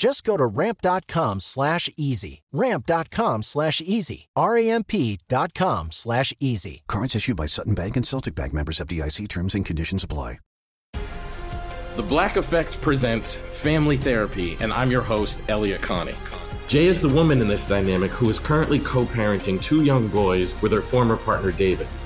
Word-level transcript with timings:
Just 0.00 0.24
go 0.24 0.38
to 0.38 0.46
ramp.com 0.46 1.40
slash 1.40 1.90
easy. 1.94 2.40
Ramp.com 2.52 3.42
slash 3.42 3.82
easy. 3.82 4.28
R-A-M-P 4.34 5.18
dot 5.28 5.52
com 5.52 5.90
slash 5.90 6.32
easy. 6.40 6.82
Cards 6.88 7.14
issued 7.14 7.36
by 7.36 7.44
Sutton 7.44 7.74
Bank 7.74 7.96
and 7.96 8.06
Celtic 8.06 8.34
Bank 8.34 8.54
members 8.54 8.78
FDIC 8.78 9.28
terms 9.28 9.54
and 9.54 9.64
conditions 9.66 10.02
apply. 10.02 10.38
The 11.96 12.02
Black 12.02 12.36
Effect 12.36 12.80
presents 12.80 13.34
Family 13.34 13.98
Therapy, 13.98 14.56
and 14.60 14.72
I'm 14.72 14.90
your 14.90 15.02
host, 15.02 15.42
Elliott 15.48 15.82
Connie. 15.82 16.14
Jay 16.66 16.86
is 16.86 16.98
the 17.02 17.08
woman 17.08 17.42
in 17.42 17.48
this 17.48 17.68
dynamic 17.68 18.10
who 18.12 18.30
is 18.30 18.38
currently 18.38 18.78
co 18.78 19.04
parenting 19.04 19.62
two 19.62 19.84
young 19.84 20.08
boys 20.08 20.54
with 20.62 20.72
her 20.72 20.80
former 20.80 21.18
partner, 21.18 21.52
David. 21.52 21.88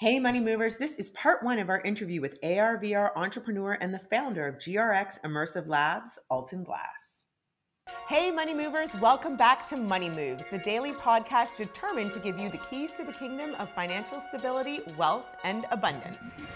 Hey, 0.00 0.20
Money 0.20 0.38
Movers. 0.38 0.76
This 0.76 0.94
is 1.00 1.10
part 1.10 1.42
one 1.42 1.58
of 1.58 1.68
our 1.68 1.80
interview 1.80 2.20
with 2.20 2.40
ARVR 2.42 3.10
entrepreneur 3.16 3.72
and 3.80 3.92
the 3.92 3.98
founder 3.98 4.46
of 4.46 4.54
GRX 4.54 5.20
Immersive 5.22 5.66
Labs, 5.66 6.20
Alton 6.30 6.62
Glass. 6.62 7.24
Hey, 8.06 8.30
Money 8.30 8.54
Movers. 8.54 8.94
Welcome 9.00 9.36
back 9.36 9.68
to 9.70 9.76
Money 9.76 10.10
Moves, 10.10 10.44
the 10.52 10.58
daily 10.58 10.92
podcast 10.92 11.56
determined 11.56 12.12
to 12.12 12.20
give 12.20 12.40
you 12.40 12.48
the 12.48 12.58
keys 12.58 12.92
to 12.92 13.02
the 13.02 13.12
kingdom 13.12 13.56
of 13.56 13.74
financial 13.74 14.20
stability, 14.20 14.78
wealth, 14.96 15.26
and 15.42 15.66
abundance. 15.72 16.46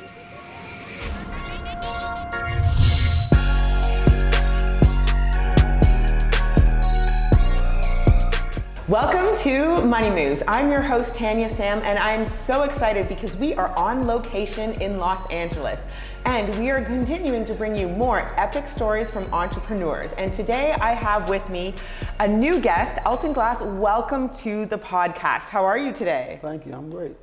Welcome 8.88 9.37
to 9.43 9.81
Money 9.84 10.10
Moves. 10.10 10.43
I'm 10.48 10.69
your 10.69 10.82
host, 10.82 11.15
Tanya 11.15 11.48
Sam, 11.48 11.78
and 11.84 12.00
I'm 12.00 12.26
so 12.26 12.65
excited 12.65 13.09
because 13.09 13.37
we 13.37 13.54
are 13.54 13.69
on 13.78 14.09
location 14.09 14.72
in 14.82 14.98
Los 14.98 15.31
Angeles. 15.31 15.87
And 16.26 16.53
we 16.59 16.69
are 16.69 16.84
continuing 16.84 17.44
to 17.44 17.54
bring 17.54 17.76
you 17.76 17.87
more 17.87 18.34
epic 18.37 18.66
stories 18.66 19.09
from 19.09 19.32
entrepreneurs. 19.32 20.15
And 20.15 20.32
today 20.32 20.72
I 20.81 20.94
have 20.94 21.28
with 21.28 21.48
me 21.48 21.75
a 22.19 22.26
new 22.26 22.60
guest, 22.60 22.98
Alton 23.06 23.32
Glass. 23.32 23.62
Welcome 23.62 24.31
to 24.31 24.66
the 24.66 24.78
podcast. 24.78 25.49
How 25.49 25.64
are 25.64 25.78
you 25.78 25.93
today? 25.93 26.41
Thank 26.43 26.66
you. 26.66 26.72
I'm 26.72 26.91
great. 26.91 27.14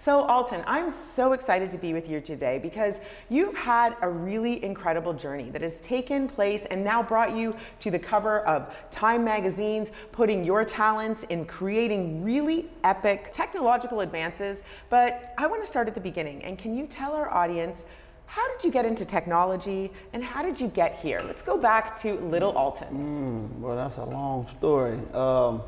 So, 0.00 0.22
Alton, 0.22 0.62
I'm 0.64 0.90
so 0.90 1.32
excited 1.32 1.72
to 1.72 1.76
be 1.76 1.92
with 1.92 2.08
you 2.08 2.20
today 2.20 2.60
because 2.60 3.00
you've 3.28 3.56
had 3.56 3.96
a 4.00 4.08
really 4.08 4.62
incredible 4.64 5.12
journey 5.12 5.50
that 5.50 5.60
has 5.60 5.80
taken 5.80 6.28
place 6.28 6.66
and 6.66 6.84
now 6.84 7.02
brought 7.02 7.34
you 7.34 7.56
to 7.80 7.90
the 7.90 7.98
cover 7.98 8.42
of 8.46 8.72
Time 8.92 9.24
magazines, 9.24 9.90
putting 10.12 10.44
your 10.44 10.64
talents 10.64 11.24
in 11.24 11.44
creating 11.46 12.22
really 12.22 12.70
epic 12.84 13.30
technological 13.32 14.02
advances. 14.02 14.62
But 14.88 15.34
I 15.36 15.48
want 15.48 15.62
to 15.62 15.66
start 15.66 15.88
at 15.88 15.96
the 15.96 16.00
beginning. 16.00 16.44
And 16.44 16.56
can 16.56 16.76
you 16.76 16.86
tell 16.86 17.12
our 17.14 17.28
audience? 17.34 17.84
How 18.26 18.46
did 18.54 18.62
you 18.62 18.70
get 18.70 18.84
into 18.84 19.04
technology 19.04 19.90
and 20.12 20.22
how 20.22 20.44
did 20.44 20.60
you 20.60 20.68
get 20.68 20.94
here? 20.94 21.20
Let's 21.26 21.42
go 21.42 21.58
back 21.58 21.98
to 22.02 22.14
little 22.20 22.52
Alton. 22.52 22.86
Mm, 22.88 23.58
well, 23.58 23.74
that's 23.74 23.96
a 23.96 24.04
long 24.04 24.46
story. 24.58 24.96
Um, 25.12 25.60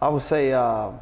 I 0.00 0.08
would 0.08 0.22
say 0.22 0.54
uh, 0.54 0.92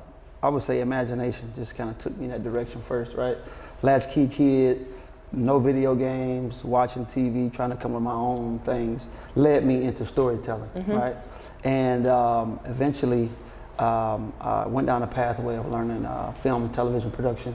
I 0.43 0.49
would 0.49 0.63
say 0.63 0.81
imagination 0.81 1.53
just 1.55 1.77
kind 1.77 1.89
of 1.89 1.99
took 1.99 2.17
me 2.17 2.25
in 2.25 2.31
that 2.33 2.43
direction 2.43 2.83
first, 2.83 3.15
right? 3.15 3.37
Latchkey 3.83 4.27
kid, 4.27 4.87
no 5.31 5.59
video 5.59 5.95
games, 5.95 6.65
watching 6.65 7.07
TV, 7.07 7.53
trying 7.53 7.71
to 7.71 7.77
come 7.77 7.93
up 7.93 7.97
with 7.97 8.05
my 8.05 8.13
own 8.13 8.59
things, 8.61 9.09
led 9.37 9.65
me 9.65 9.85
into 9.85 10.05
storytelling, 10.05 10.69
mm-hmm. 10.71 10.93
right? 10.93 11.17
And 11.65 12.07
um, 12.07 12.59
eventually, 12.65 13.31
um, 13.79 14.33
I 14.41 14.67
went 14.67 14.87
down 14.87 15.03
a 15.03 15.07
pathway 15.07 15.57
of 15.57 15.71
learning 15.71 16.05
uh, 16.05 16.33
film 16.33 16.65
and 16.65 16.75
television 16.75 17.11
production. 17.11 17.55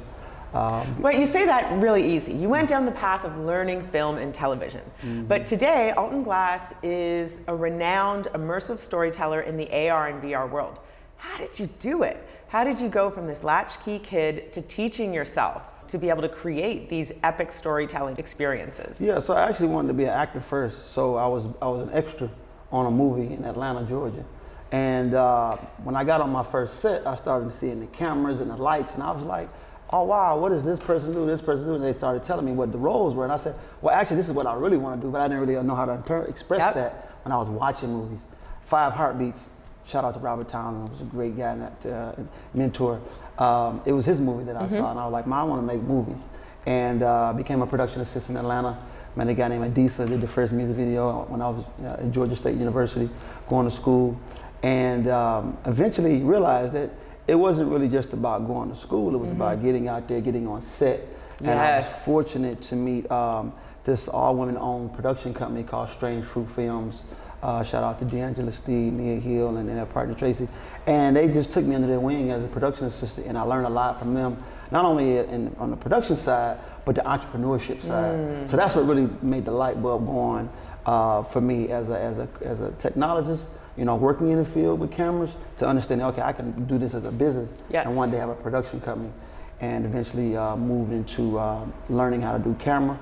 Um, 0.54 1.02
well, 1.02 1.14
you 1.14 1.26
say 1.26 1.46
that 1.46 1.82
really 1.82 2.16
easy. 2.16 2.32
You 2.32 2.48
went 2.48 2.70
down 2.70 2.86
the 2.86 2.92
path 2.92 3.26
of 3.26 3.38
learning 3.38 3.86
film 3.90 4.18
and 4.18 4.34
television. 4.34 4.82
Mm-hmm. 5.02 5.26
But 5.26 5.46
today, 5.46 5.92
Alton 5.92 6.24
Glass 6.24 6.74
is 6.82 7.42
a 7.48 7.56
renowned 7.56 8.28
immersive 8.34 8.80
storyteller 8.80 9.42
in 9.42 9.58
the 9.58 9.90
AR 9.90 10.08
and 10.08 10.24
VR 10.24 10.50
world. 10.50 10.80
How 11.18 11.38
did 11.38 11.60
you 11.60 11.68
do 11.80 12.04
it? 12.04 12.27
How 12.50 12.64
did 12.64 12.80
you 12.80 12.88
go 12.88 13.10
from 13.10 13.28
this 13.28 13.44
latchkey 13.44 14.00
kid 14.00 14.54
to 14.54 14.62
teaching 14.62 15.14
yourself 15.14 15.64
to 15.90 15.98
be 15.98 16.10
able 16.10 16.22
to 16.22 16.30
create 16.30 16.90
these 16.90 17.12
epic 17.24 17.52
storytelling 17.52 18.18
experiences? 18.18 19.02
Yeah, 19.02 19.20
so 19.20 19.34
I 19.34 19.50
actually 19.50 19.68
wanted 19.68 19.90
to 19.90 19.94
be 19.94 20.06
an 20.06 20.12
actor 20.12 20.40
first. 20.40 20.92
So 20.94 21.16
I 21.16 21.28
was 21.28 21.46
I 21.62 21.68
was 21.68 21.88
an 21.88 21.94
extra 21.94 22.30
on 22.72 22.86
a 22.86 22.92
movie 22.92 23.34
in 23.34 23.44
Atlanta, 23.44 23.86
Georgia. 23.86 24.24
And 24.72 25.14
uh, 25.14 25.58
when 25.84 25.96
I 25.96 26.06
got 26.06 26.22
on 26.22 26.30
my 26.30 26.44
first 26.44 26.80
set, 26.80 27.06
I 27.06 27.16
started 27.16 27.54
seeing 27.54 27.82
the 27.82 27.88
cameras 27.88 28.40
and 28.40 28.50
the 28.50 28.56
lights, 28.56 28.94
and 28.94 29.04
I 29.04 29.12
was 29.12 29.24
like, 29.24 29.50
oh 29.90 30.04
wow, 30.04 30.38
what 30.38 30.50
does 30.50 30.64
this 30.64 30.80
person 30.80 31.14
do, 31.14 31.26
this 31.26 31.42
person 31.42 31.66
do? 31.66 31.76
And 31.76 31.84
they 31.84 31.94
started 31.94 32.24
telling 32.24 32.46
me 32.46 32.54
what 32.54 32.72
the 32.72 32.78
roles 32.78 33.14
were. 33.14 33.24
And 33.26 33.32
I 33.34 33.38
said, 33.38 33.56
well, 33.82 33.94
actually, 33.94 34.18
this 34.18 34.28
is 34.28 34.34
what 34.34 34.48
I 34.48 34.54
really 34.54 34.78
want 34.78 35.02
to 35.02 35.06
do, 35.06 35.12
but 35.12 35.20
I 35.20 35.28
didn't 35.28 35.46
really 35.46 35.62
know 35.64 35.76
how 35.76 35.86
to 35.86 36.22
express 36.24 36.60
yep. 36.60 36.76
that 36.76 37.12
when 37.24 37.34
I 37.34 37.38
was 37.38 37.50
watching 37.50 37.92
movies. 37.92 38.22
Five 38.62 38.94
Heartbeats 38.94 39.50
Shout 39.88 40.04
out 40.04 40.14
to 40.16 40.20
Robert 40.20 40.50
Townsend, 40.50 40.90
was 40.90 41.00
a 41.02 41.06
great 41.06 41.38
guy 41.38 41.54
and 41.54 41.62
that 41.62 41.86
uh, 41.86 42.22
mentor. 42.54 43.00
Um, 43.38 43.82
it 43.86 43.94
was 43.94 44.06
his 44.06 44.20
movie 44.20 44.44
that 44.44 44.58
I 44.58 44.64
mm-hmm. 44.66 44.76
saw, 44.76 44.92
and 44.92 45.00
I 45.00 45.06
was 45.06 45.14
like, 45.14 45.26
"Mom, 45.28 45.40
I 45.40 45.50
want 45.50 45.62
to 45.66 45.76
make 45.76 45.82
movies." 45.82 46.20
And 46.66 47.04
uh, 47.04 47.32
became 47.32 47.62
a 47.62 47.68
production 47.68 48.02
assistant 48.02 48.38
in 48.38 48.44
Atlanta. 48.44 48.78
Met 49.16 49.30
a 49.30 49.34
guy 49.34 49.48
named 49.48 49.74
Adisa, 49.74 50.08
did 50.08 50.20
the 50.20 50.28
first 50.28 50.52
music 50.52 50.76
video 50.76 51.24
when 51.30 51.42
I 51.42 51.50
was 51.50 51.64
uh, 51.84 52.04
at 52.04 52.12
Georgia 52.12 52.36
State 52.36 52.58
University, 52.58 53.10
going 53.48 53.66
to 53.66 53.74
school. 53.74 54.20
and 54.64 55.08
um, 55.08 55.58
eventually 55.66 56.22
realized 56.22 56.74
that 56.74 56.90
it 57.28 57.36
wasn't 57.36 57.70
really 57.70 57.88
just 57.88 58.14
about 58.14 58.46
going 58.48 58.70
to 58.70 58.76
school. 58.76 59.14
It 59.14 59.18
was 59.18 59.30
Mm-hmm. 59.30 59.42
about 59.42 59.64
getting 59.64 59.88
out 59.88 60.08
there, 60.08 60.22
getting 60.22 60.48
on 60.48 60.62
set. 60.62 61.00
And 61.44 61.52
I 61.52 61.78
was 61.78 62.06
fortunate 62.06 62.62
to 62.64 62.76
meet 62.76 63.10
um, 63.12 63.54
this 63.84 64.08
all 64.08 64.36
women 64.36 64.58
owned 64.58 64.94
production 64.94 65.34
company 65.34 65.64
called 65.64 65.90
Strange 65.90 66.26
Fruit 66.26 66.50
Films. 66.50 67.02
Uh, 67.44 67.64
shout 67.64 67.84
out 67.84 68.00
to 68.00 68.06
D'Angela 68.06 68.52
Steed, 68.52 68.94
Nia 68.94 69.20
Hill, 69.20 69.58
and, 69.58 69.70
and 69.70 69.78
their 69.78 69.86
partner 69.86 70.16
Tracy. 70.16 70.48
And 70.88 71.16
they 71.16 71.28
just 71.28 71.52
took 71.52 71.66
me 71.66 71.76
under 71.76 71.88
their 71.88 72.00
wing 72.00 72.32
as 72.32 72.44
a 72.44 72.48
production 72.48 72.86
assistant, 72.88 73.28
and 73.28 73.38
I 73.38 73.44
learned 73.44 73.68
a 73.68 73.70
lot 73.70 74.00
from 74.00 74.14
them, 74.16 74.44
not 74.72 74.86
only 74.86 75.20
in, 75.20 75.56
on 75.60 75.70
the 75.70 75.78
production 75.78 76.18
side, 76.18 76.58
but 76.84 76.96
the 76.96 77.02
entrepreneurship 77.02 77.82
side. 77.82 78.50
So 78.50 78.58
that's 78.58 78.76
what 78.76 78.88
really 78.88 79.08
made 79.22 79.46
the 79.46 79.52
light 79.52 79.82
bulb 79.82 80.06
go 80.08 80.18
on 80.18 80.50
uh, 80.88 81.24
for 81.24 81.42
me 81.42 81.70
as 81.70 81.90
a, 81.90 82.00
as, 82.00 82.18
a, 82.18 82.28
as 82.42 82.62
a 82.62 82.70
technologist, 82.72 83.46
you 83.76 83.86
know, 83.86 83.96
working 83.96 84.32
in 84.32 84.40
the 84.40 84.46
field 84.46 84.80
with 84.80 84.92
cameras 84.92 85.36
to 85.58 85.68
understand, 85.68 86.02
okay, 86.02 86.22
I 86.22 86.32
can 86.34 86.66
do 86.66 86.80
this 86.80 86.96
as 86.96 87.06
a 87.06 87.12
business 87.12 87.54
Yes. 87.70 87.86
and 87.86 87.96
one 87.96 88.10
day 88.10 88.18
have 88.18 88.30
a 88.30 88.36
production 88.36 88.82
company. 88.82 89.12
And 89.60 89.86
eventually 89.86 90.38
uh, 90.38 90.56
moved 90.56 90.92
into 90.92 91.38
uh, 91.38 91.66
learning 91.90 92.22
how 92.22 92.32
to 92.38 92.40
do 92.40 92.56
camera, 92.56 92.98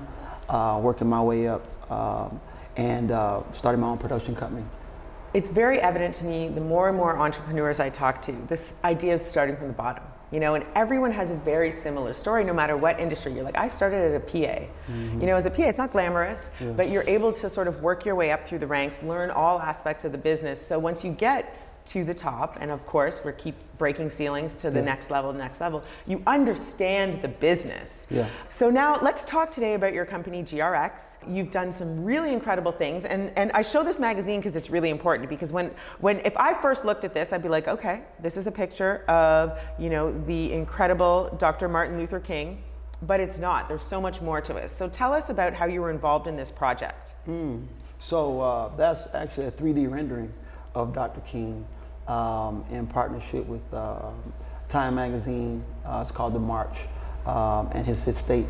uh, 0.48 0.80
working 0.82 1.06
my 1.06 1.22
way 1.22 1.48
up, 1.48 1.66
um, 1.90 2.40
and 2.76 3.10
uh, 3.10 3.42
started 3.52 3.78
my 3.78 3.88
own 3.88 3.98
production 3.98 4.34
company. 4.34 4.64
It's 5.34 5.50
very 5.50 5.80
evident 5.80 6.14
to 6.14 6.24
me 6.24 6.48
the 6.48 6.60
more 6.60 6.88
and 6.88 6.96
more 6.96 7.18
entrepreneurs 7.18 7.80
I 7.80 7.90
talk 7.90 8.22
to, 8.22 8.32
this 8.48 8.76
idea 8.84 9.14
of 9.14 9.22
starting 9.22 9.56
from 9.56 9.68
the 9.68 9.72
bottom. 9.74 10.02
You 10.32 10.40
know, 10.40 10.56
and 10.56 10.64
everyone 10.74 11.12
has 11.12 11.30
a 11.30 11.36
very 11.36 11.70
similar 11.70 12.12
story 12.12 12.42
no 12.42 12.52
matter 12.52 12.76
what 12.76 12.98
industry. 12.98 13.32
You're 13.32 13.44
like, 13.44 13.56
I 13.56 13.68
started 13.68 14.12
at 14.12 14.16
a 14.16 14.20
PA. 14.20 14.64
Mm-hmm. 14.90 15.20
You 15.20 15.26
know, 15.28 15.36
as 15.36 15.46
a 15.46 15.50
PA, 15.50 15.62
it's 15.62 15.78
not 15.78 15.92
glamorous, 15.92 16.50
but 16.76 16.90
you're 16.90 17.08
able 17.08 17.32
to 17.34 17.48
sort 17.48 17.68
of 17.68 17.80
work 17.80 18.04
your 18.04 18.16
way 18.16 18.32
up 18.32 18.46
through 18.46 18.58
the 18.58 18.66
ranks, 18.66 19.04
learn 19.04 19.30
all 19.30 19.60
aspects 19.60 20.04
of 20.04 20.10
the 20.10 20.18
business. 20.18 20.60
So 20.60 20.80
once 20.80 21.04
you 21.04 21.12
get 21.12 21.54
to 21.86 22.04
the 22.04 22.14
top, 22.14 22.58
and 22.60 22.70
of 22.70 22.84
course, 22.86 23.24
we 23.24 23.32
keep 23.32 23.54
breaking 23.78 24.08
ceilings 24.10 24.54
to 24.54 24.70
the 24.70 24.78
Yeah. 24.78 24.84
next 24.86 25.10
level, 25.10 25.32
next 25.32 25.60
level, 25.60 25.82
you 26.06 26.22
understand 26.26 27.20
the 27.22 27.28
business. 27.28 28.06
Yeah. 28.10 28.26
So 28.48 28.70
now 28.70 28.98
let's 29.02 29.24
talk 29.24 29.50
today 29.50 29.74
about 29.74 29.92
your 29.92 30.06
company 30.06 30.42
GRX. 30.42 31.18
You've 31.26 31.50
done 31.50 31.72
some 31.72 32.04
really 32.04 32.32
incredible 32.32 32.72
things, 32.72 33.04
and, 33.04 33.30
and 33.36 33.52
I 33.52 33.62
show 33.62 33.82
this 33.82 33.98
magazine 33.98 34.40
because 34.40 34.56
it's 34.56 34.70
really 34.70 34.90
important. 34.90 35.28
Because 35.28 35.52
when 35.52 35.70
when 36.00 36.20
if 36.24 36.36
I 36.36 36.54
first 36.54 36.84
looked 36.84 37.04
at 37.04 37.12
this, 37.14 37.32
I'd 37.32 37.42
be 37.42 37.48
like, 37.48 37.68
okay, 37.68 38.02
this 38.18 38.36
is 38.36 38.46
a 38.46 38.52
picture 38.52 39.04
of 39.08 39.58
you 39.78 39.90
know 39.90 40.12
the 40.26 40.52
incredible 40.52 41.34
Dr. 41.38 41.68
Martin 41.68 41.98
Luther 41.98 42.20
King, 42.20 42.62
but 43.02 43.20
it's 43.20 43.38
not. 43.38 43.68
There's 43.68 43.84
so 43.84 44.00
much 44.00 44.20
more 44.22 44.40
to 44.40 44.56
it. 44.56 44.70
So 44.70 44.88
tell 44.88 45.12
us 45.12 45.28
about 45.28 45.52
how 45.52 45.66
you 45.66 45.80
were 45.82 45.90
involved 45.90 46.26
in 46.26 46.36
this 46.36 46.50
project. 46.50 47.14
So 47.98 48.40
uh, 48.40 48.76
that's 48.76 49.06
actually 49.14 49.46
a 49.46 49.50
3D 49.52 49.90
rendering 49.90 50.32
of 50.74 50.92
Dr. 50.92 51.20
King 51.22 51.66
um, 52.08 52.64
in 52.70 52.86
partnership 52.86 53.46
with 53.46 53.72
uh, 53.74 54.10
Time 54.68 54.94
Magazine. 54.94 55.64
Uh, 55.84 56.00
it's 56.02 56.10
called 56.10 56.34
The 56.34 56.40
March 56.40 56.86
um, 57.26 57.68
and 57.72 57.86
his, 57.86 58.02
his 58.02 58.16
state. 58.16 58.46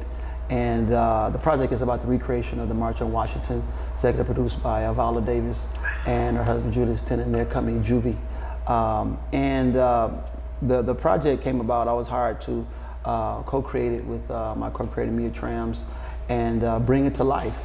And 0.49 0.93
uh, 0.93 1.31
the 1.31 1.39
project 1.39 1.73
is 1.73 1.83
about 1.83 2.01
the 2.01 2.07
recreation 2.07 2.61
of 2.61 2.69
the 2.69 2.75
March 2.75 3.01
on 3.01 3.11
Washington, 3.11 3.67
executive 3.95 4.27
produced 4.27 4.63
by 4.63 4.91
Viola 4.93 5.21
Davis 5.21 5.67
and 6.07 6.37
her 6.37 6.45
husband 6.45 6.73
Julius 6.73 7.03
Tennon 7.03 7.27
and 7.27 7.35
their 7.35 7.47
company 7.47 7.81
JuVee. 7.81 8.17
Um, 8.71 9.19
and 9.33 9.77
uh, 9.77 10.11
the, 10.63 10.83
the 10.83 10.95
project 10.95 11.43
came 11.43 11.61
about, 11.61 11.89
I 11.89 11.93
was 11.93 12.07
hired 12.07 12.41
to 12.43 12.67
uh, 13.05 13.43
co-create 13.43 13.93
it 13.93 14.05
with 14.05 14.29
uh, 14.31 14.55
my 14.55 14.71
co-creator 14.71 15.13
Mia 15.13 15.31
Tramz 15.31 15.83
and 16.29 16.87
bring 16.87 17.07
it 17.07 17.15
to 17.17 17.25
life. 17.25 17.57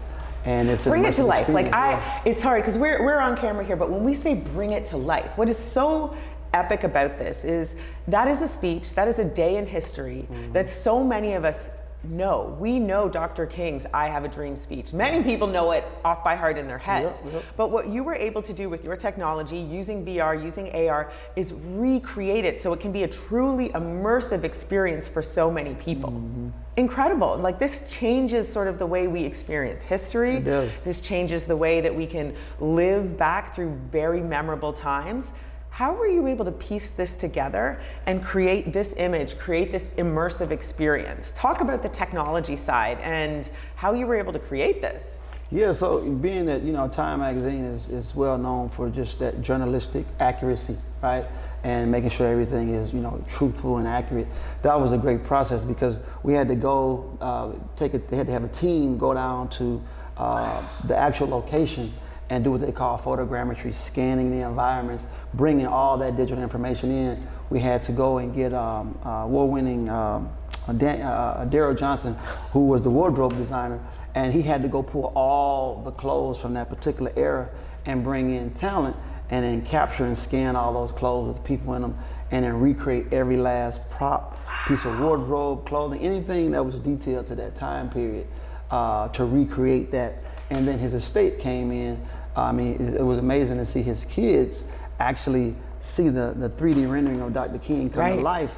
And 0.46 0.70
it's 0.70 0.86
Bring 0.86 1.06
it 1.06 1.14
to 1.16 1.24
life. 1.24 1.48
Like. 1.50 1.74
I, 1.74 2.22
it's 2.26 2.42
hard 2.42 2.62
because 2.62 2.78
we're 2.78 3.04
we're 3.04 3.20
on 3.20 3.38
camera 3.38 3.64
here, 3.64 3.76
but 3.76 3.90
when 3.90 4.04
we 4.04 4.14
say 4.14 4.36
bring 4.36 4.72
it 4.72 4.86
to 4.88 4.98
life, 4.98 5.38
what 5.38 5.50
is 5.50 5.58
so 5.58 6.16
epic 6.54 6.84
about 6.84 7.18
this 7.18 7.46
is 7.46 7.76
that 8.08 8.28
is 8.28 8.42
a 8.42 8.48
speech, 8.48 8.94
that 8.94 9.08
is 9.08 9.20
a 9.20 9.26
day 9.26 9.58
in 9.58 9.66
history 9.66 10.28
that 10.52 10.70
so 10.70 11.04
many 11.04 11.34
of 11.34 11.46
us 11.46 11.70
know. 12.04 12.56
We 12.60 12.80
know 12.80 13.08
Dr. 13.08 13.46
King's 13.46 13.86
I 13.94 14.08
Have 14.08 14.26
a 14.26 14.28
Dream 14.28 14.56
speech. 14.56 14.94
Many 14.94 15.24
people 15.24 15.48
know 15.48 15.72
it 15.72 15.86
off 16.04 16.24
by 16.24 16.36
heart 16.36 16.58
in 16.58 16.68
their 16.68 16.78
heads. 16.78 17.22
Yep, 17.24 17.34
yep. 17.34 17.44
But 17.58 17.72
what 17.72 17.90
you 17.90 18.04
were 18.04 18.16
able 18.16 18.42
to 18.42 18.54
do 18.54 18.70
with 18.70 18.84
your 18.84 18.96
technology, 18.96 19.58
using 19.58 20.06
VR, 20.06 20.42
using 20.42 20.72
AR, 20.88 21.12
is 21.36 21.54
recreate 21.54 22.46
it 22.46 22.60
so 22.60 22.74
it 22.74 22.80
can 22.80 22.92
be 22.92 23.04
a 23.04 23.08
truly 23.08 23.70
immersive 23.70 24.44
experience 24.44 25.08
for 25.08 25.22
so 25.22 25.52
many 25.52 25.76
people. 25.76 26.12
Mm-hmm. 26.12 26.50
Incredible. 26.78 27.38
Like 27.38 27.60
this 27.60 27.86
changes 27.90 28.48
sort 28.48 28.68
of 28.68 28.80
the 28.80 28.86
way 28.86 29.08
we 29.08 29.24
experience 29.24 29.84
history. 29.84 30.40
This 30.40 31.02
changes 31.02 31.46
the 31.46 31.58
way 31.58 31.82
that 31.82 31.94
we 31.94 32.06
can 32.06 32.34
live 32.60 33.18
back 33.18 33.54
through 33.54 33.78
very 33.92 34.22
memorable 34.22 34.74
times. 34.74 35.34
How 35.72 35.94
were 35.94 36.06
you 36.06 36.28
able 36.28 36.44
to 36.44 36.52
piece 36.52 36.92
this 36.92 37.16
together 37.16 37.80
and 38.06 38.22
create 38.24 38.74
this 38.74 38.94
image, 38.98 39.38
create 39.38 39.72
this 39.72 39.88
immersive 39.98 40.52
experience? 40.52 41.32
Talk 41.34 41.62
about 41.62 41.82
the 41.82 41.88
technology 41.88 42.58
side 42.58 43.00
and 43.00 43.50
how 43.76 43.94
you 43.94 44.06
were 44.06 44.16
able 44.16 44.34
to 44.34 44.38
create 44.38 44.82
this. 44.82 45.22
Yeah, 45.50 45.72
so 45.72 46.02
being 46.02 46.46
that, 46.46 46.62
you 46.64 46.74
know, 46.74 46.90
Time 46.90 47.22
Magazine 47.22 47.64
is, 47.64 47.88
is 47.88 48.14
well 48.14 48.38
known 48.38 48.68
for 48.70 48.90
just 48.90 49.18
that 49.20 49.42
journalistic 49.42 50.06
accuracy, 50.20 50.78
right? 51.02 51.26
And 51.64 51.90
making 51.90 52.10
sure 52.10 52.28
everything 52.28 52.76
is, 52.76 52.94
you 52.94 53.00
know, 53.00 53.24
truthful 53.30 53.78
and 53.78 53.88
accurate. 53.88 54.28
That 54.64 54.80
was 54.80 54.92
a 54.92 54.98
great 54.98 55.24
process 55.24 55.64
because 55.64 56.00
we 56.22 56.34
had 56.34 56.50
to 56.50 56.56
go, 56.56 57.18
uh, 57.22 57.54
take 57.78 57.94
it, 57.94 58.10
they 58.10 58.18
had 58.18 58.28
to 58.28 58.34
have 58.34 58.44
a 58.44 58.50
team 58.50 58.98
go 58.98 59.14
down 59.14 59.48
to 59.52 59.82
uh, 60.18 60.62
the 60.84 60.98
actual 60.98 61.30
location 61.30 61.94
and 62.32 62.46
do 62.46 62.52
what 62.52 62.62
they 62.62 62.72
call 62.72 62.98
photogrammetry, 62.98 63.74
scanning 63.74 64.32
the 64.32 64.48
environments, 64.48 65.06
bringing 65.34 65.68
all 65.68 65.98
that 65.98 66.16
digital 66.16 66.42
information 66.42 66.90
in. 66.90 67.28
We 67.50 67.60
had 67.60 67.84
to 67.84 67.92
go 67.92 68.20
and 68.20 68.34
get 68.34 68.54
um, 68.54 68.98
uh, 69.06 69.24
award-winning 69.26 69.90
um, 69.90 70.32
uh, 70.66 70.74
Daryl 70.74 71.78
Johnson, 71.78 72.18
who 72.54 72.68
was 72.68 72.84
the 72.84 72.90
wardrobe 72.90 73.36
designer, 73.36 73.82
and 74.16 74.32
he 74.32 74.42
had 74.42 74.62
to 74.62 74.70
go 74.70 74.82
pull 74.82 75.12
all 75.14 75.82
the 75.84 75.92
clothes 75.92 76.40
from 76.40 76.54
that 76.54 76.70
particular 76.70 77.12
era 77.18 77.50
and 77.86 78.02
bring 78.02 78.34
in 78.34 78.50
talent 78.52 78.96
and 79.30 79.44
then 79.44 79.62
capture 79.66 80.06
and 80.06 80.18
scan 80.18 80.56
all 80.56 80.72
those 80.74 80.94
clothes 80.94 81.36
with 81.36 81.44
people 81.44 81.74
in 81.74 81.82
them 81.82 81.98
and 82.32 82.46
then 82.46 82.58
recreate 82.62 83.12
every 83.12 83.36
last 83.36 83.82
prop, 83.90 84.38
piece 84.70 84.86
of 84.86 84.98
wardrobe, 85.02 85.66
clothing, 85.66 86.00
anything 86.00 86.52
that 86.52 86.66
was 86.66 86.76
detailed 86.76 87.28
to 87.28 87.36
that 87.36 87.58
time 87.58 87.90
period 87.90 88.26
uh, 88.72 89.10
to 89.10 89.26
recreate 89.26 89.92
that. 89.92 90.24
And 90.50 90.68
then 90.68 90.80
his 90.80 90.94
estate 90.94 91.40
came 91.40 91.72
in. 91.72 92.02
I 92.36 92.52
mean, 92.52 92.76
it, 92.82 92.96
it 92.96 93.04
was 93.04 93.18
amazing 93.18 93.58
to 93.58 93.66
see 93.66 93.82
his 93.82 94.06
kids 94.06 94.64
actually 95.00 95.56
see 95.80 96.10
the, 96.10 96.34
the 96.38 96.50
3D 96.50 96.90
rendering 96.90 97.22
of 97.22 97.34
Dr. 97.34 97.58
King 97.60 97.90
come 97.90 98.00
Right. 98.02 98.16
to 98.16 98.22
life 98.22 98.54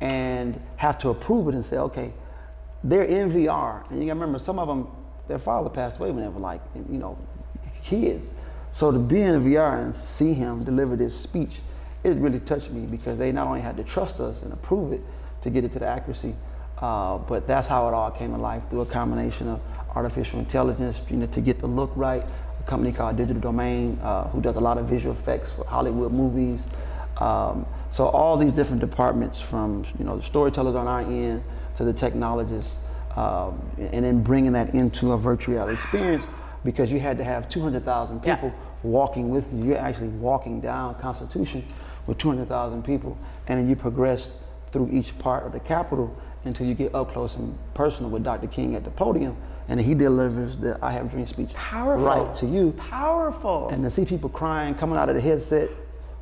and 0.00 0.60
have 0.76 0.98
to 0.98 1.08
approve 1.10 1.48
it 1.48 1.54
and 1.54 1.64
say, 1.64 1.78
okay, 1.78 2.12
they're 2.84 3.04
in 3.04 3.30
VR. 3.30 3.88
And 3.90 4.00
you 4.00 4.06
gotta 4.06 4.20
remember, 4.20 4.38
some 4.38 4.58
of 4.58 4.68
them, 4.68 4.88
their 5.26 5.38
father 5.38 5.70
passed 5.70 5.98
away 5.98 6.10
when 6.10 6.22
they 6.22 6.28
were 6.28 6.38
like, 6.40 6.60
you 6.74 6.98
know, 6.98 7.18
kids. 7.82 8.32
So 8.70 8.92
to 8.92 8.98
be 8.98 9.22
in 9.22 9.40
VR 9.42 9.82
and 9.82 9.94
see 9.94 10.34
him 10.34 10.64
deliver 10.64 10.96
this 10.96 11.18
speech, 11.18 11.60
it 12.04 12.16
really 12.18 12.40
touched 12.40 12.70
me 12.70 12.82
because 12.86 13.18
they 13.18 13.32
not 13.32 13.46
only 13.48 13.60
had 13.60 13.76
to 13.78 13.84
trust 13.84 14.20
us 14.20 14.42
and 14.42 14.52
approve 14.52 14.92
it 14.92 15.00
to 15.40 15.50
get 15.50 15.64
it 15.64 15.72
to 15.72 15.78
the 15.78 15.86
accuracy, 15.86 16.34
uh, 16.78 17.16
but 17.18 17.46
that's 17.46 17.66
how 17.66 17.88
it 17.88 17.94
all 17.94 18.10
came 18.10 18.32
to 18.32 18.38
life 18.38 18.68
through 18.68 18.82
a 18.82 18.86
combination 18.86 19.48
of 19.48 19.60
artificial 19.94 20.38
intelligence, 20.38 21.00
you 21.08 21.16
know, 21.16 21.26
to 21.26 21.40
get 21.40 21.58
the 21.58 21.66
look 21.66 21.90
right. 21.96 22.22
Company 22.66 22.92
called 22.92 23.16
Digital 23.16 23.40
Domain, 23.40 23.98
uh, 24.02 24.24
who 24.28 24.40
does 24.40 24.56
a 24.56 24.60
lot 24.60 24.76
of 24.76 24.86
visual 24.86 25.14
effects 25.14 25.52
for 25.52 25.64
Hollywood 25.64 26.12
movies. 26.12 26.66
Um, 27.18 27.64
so 27.90 28.06
all 28.08 28.36
these 28.36 28.52
different 28.52 28.80
departments, 28.80 29.40
from 29.40 29.84
you 29.98 30.04
know 30.04 30.16
the 30.16 30.22
storytellers 30.22 30.74
on 30.74 30.86
our 30.86 31.00
end 31.00 31.42
to 31.76 31.84
the 31.84 31.92
technologists, 31.92 32.78
um, 33.14 33.62
and 33.78 34.04
then 34.04 34.22
bringing 34.22 34.52
that 34.52 34.74
into 34.74 35.12
a 35.12 35.16
virtual 35.16 35.54
reality 35.54 35.74
experience, 35.74 36.28
because 36.64 36.92
you 36.92 36.98
had 37.00 37.16
to 37.18 37.24
have 37.24 37.48
200,000 37.48 38.20
Yeah. 38.24 38.34
people 38.34 38.52
walking 38.82 39.30
with 39.30 39.50
you. 39.54 39.64
You're 39.64 39.78
actually 39.78 40.08
walking 40.08 40.60
down 40.60 40.96
Constitution 40.96 41.64
with 42.06 42.18
200,000 42.18 42.82
people, 42.84 43.16
and 43.46 43.58
then 43.58 43.68
you 43.68 43.76
progress 43.76 44.34
through 44.72 44.88
each 44.90 45.16
part 45.18 45.46
of 45.46 45.52
the 45.52 45.60
Capitol 45.60 46.14
until 46.44 46.66
you 46.66 46.74
get 46.74 46.94
up 46.94 47.12
close 47.12 47.36
and 47.36 47.56
personal 47.74 48.10
with 48.10 48.22
Dr. 48.24 48.46
King 48.48 48.74
at 48.74 48.84
the 48.84 48.90
podium, 48.90 49.36
and 49.68 49.80
he 49.80 49.94
delivers 49.94 50.58
the 50.58 50.78
"I 50.82 50.92
Have 50.92 51.10
Dream" 51.10 51.26
speech 51.26 51.52
Powerful. 51.54 52.06
right 52.06 52.34
to 52.36 52.46
you. 52.46 52.72
Powerful. 52.72 53.68
And 53.70 53.82
to 53.84 53.90
see 53.90 54.04
people 54.04 54.30
crying, 54.30 54.74
coming 54.74 54.96
out 54.96 55.08
of 55.08 55.14
the 55.14 55.20
headset 55.20 55.70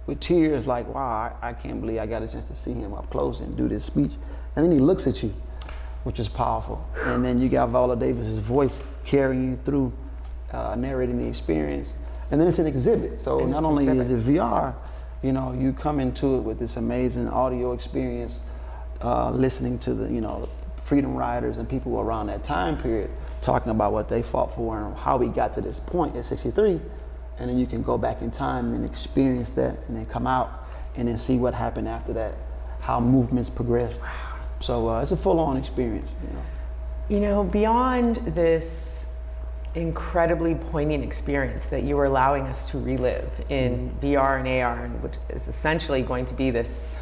with 0.07 0.21
tears, 0.21 0.67
like, 0.67 0.87
wow, 0.95 1.33
I, 1.43 1.51
I 1.51 1.53
can't 1.53 1.81
believe 1.81 1.99
I 1.99 2.07
got 2.07 2.23
a 2.23 2.29
chance 2.29 2.47
to 2.49 2.55
see 2.55 2.73
him 2.73 2.95
up 2.95 3.09
close 3.11 3.41
and 3.41 3.57
do 3.57 3.69
this 3.69 3.85
speech. 3.85 4.13
And 4.57 4.65
then 4.65 4.73
he 4.73 4.79
looks 4.79 5.07
at 5.07 5.23
you, 5.23 5.35
which 6.05 6.21
is 6.21 6.29
powerful. 6.29 6.87
And 7.05 7.25
then 7.25 7.39
you 7.39 7.49
got 7.49 7.71
Viola 7.71 7.97
Davis's 7.97 8.39
voice 8.39 8.83
carrying 9.05 9.51
you 9.51 9.59
through, 9.65 9.93
uh, 10.53 10.75
narrating 10.77 11.19
the 11.19 11.27
experience. 11.27 11.95
And 12.31 12.41
then 12.41 12.49
it's 12.49 12.59
an 12.59 12.67
exhibit. 12.67 13.21
So 13.21 13.41
And 13.41 13.51
not 13.51 13.65
only 13.65 13.87
an 13.87 14.01
is 14.01 14.11
it 14.11 14.33
VR, 14.35 14.75
you 15.23 15.33
know, 15.33 15.53
you 15.53 15.73
come 15.73 16.01
into 16.01 16.37
it 16.37 16.41
with 16.41 16.59
this 16.59 16.77
amazing 16.77 17.29
audio 17.29 17.73
experience, 17.73 18.41
uh, 19.03 19.31
listening 19.31 19.79
to 19.81 19.95
the, 19.95 20.13
you 20.13 20.21
know, 20.21 20.49
freedom 20.85 21.15
riders 21.17 21.59
and 21.59 21.69
people 21.69 21.99
around 21.99 22.27
that 22.27 22.45
time 22.45 22.77
period 22.77 23.11
talking 23.45 23.71
about 23.71 23.93
what 23.93 24.09
they 24.09 24.23
fought 24.23 24.55
for 24.55 24.81
and 24.81 24.97
how 24.97 25.17
we 25.17 25.29
got 25.29 25.55
to 25.55 25.61
this 25.61 25.79
point 25.79 26.17
at 26.17 26.25
63 26.25 26.81
and 27.39 27.51
then 27.51 27.59
you 27.59 27.67
can 27.67 27.83
go 27.83 27.99
back 27.99 28.23
in 28.23 28.31
time 28.31 28.75
and 28.75 28.85
experience 28.85 29.51
that, 29.51 29.77
and 29.89 29.97
then 29.97 30.05
come 30.05 30.27
out 30.27 30.67
and 30.97 31.09
then 31.09 31.19
see 31.19 31.37
what 31.37 31.55
happened 31.55 31.89
after 31.89 32.13
that, 32.13 32.35
how 32.81 33.01
movements 33.01 33.51
progress. 33.51 33.95
So 34.61 34.89
uh, 34.89 35.03
it's 35.03 35.13
a 35.13 35.17
full-on 35.17 35.57
experience. 35.57 36.11
You 36.23 36.33
know. 36.33 36.43
You 37.09 37.21
know, 37.21 37.45
beyond 37.45 38.17
this 38.35 39.07
incredibly 39.75 40.55
poignant 40.55 41.03
experience 41.03 41.67
that 41.67 41.83
you 41.83 41.99
are 41.99 42.05
allowing 42.05 42.45
us 42.45 42.71
to 42.71 42.79
relive 42.79 43.29
in 43.49 43.91
mm. 43.91 44.15
VR 44.15 44.39
and 44.39 44.49
AR, 44.49 44.85
and 44.85 45.03
which 45.03 45.15
is 45.29 45.49
essentially 45.49 46.03
going 46.03 46.25
to 46.27 46.35
be 46.35 46.51
this 46.51 46.97